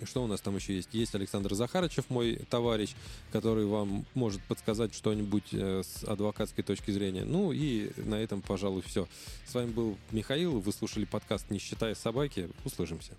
что 0.05 0.23
у 0.23 0.27
нас 0.27 0.41
там 0.41 0.55
еще 0.55 0.75
есть? 0.75 0.93
Есть 0.93 1.15
Александр 1.15 1.53
Захарычев, 1.55 2.09
мой 2.09 2.37
товарищ, 2.49 2.93
который 3.31 3.65
вам 3.65 4.05
может 4.13 4.41
подсказать 4.43 4.93
что-нибудь 4.93 5.53
э, 5.53 5.83
с 5.83 6.03
адвокатской 6.03 6.63
точки 6.63 6.91
зрения. 6.91 7.25
Ну 7.25 7.51
и 7.51 7.91
на 7.97 8.15
этом, 8.15 8.41
пожалуй, 8.41 8.81
все. 8.81 9.07
С 9.45 9.53
вами 9.53 9.71
был 9.71 9.97
Михаил. 10.11 10.59
Вы 10.59 10.71
слушали 10.71 11.05
подкаст 11.05 11.49
«Не 11.49 11.59
считая 11.59 11.95
собаки». 11.95 12.49
Услышимся. 12.63 13.13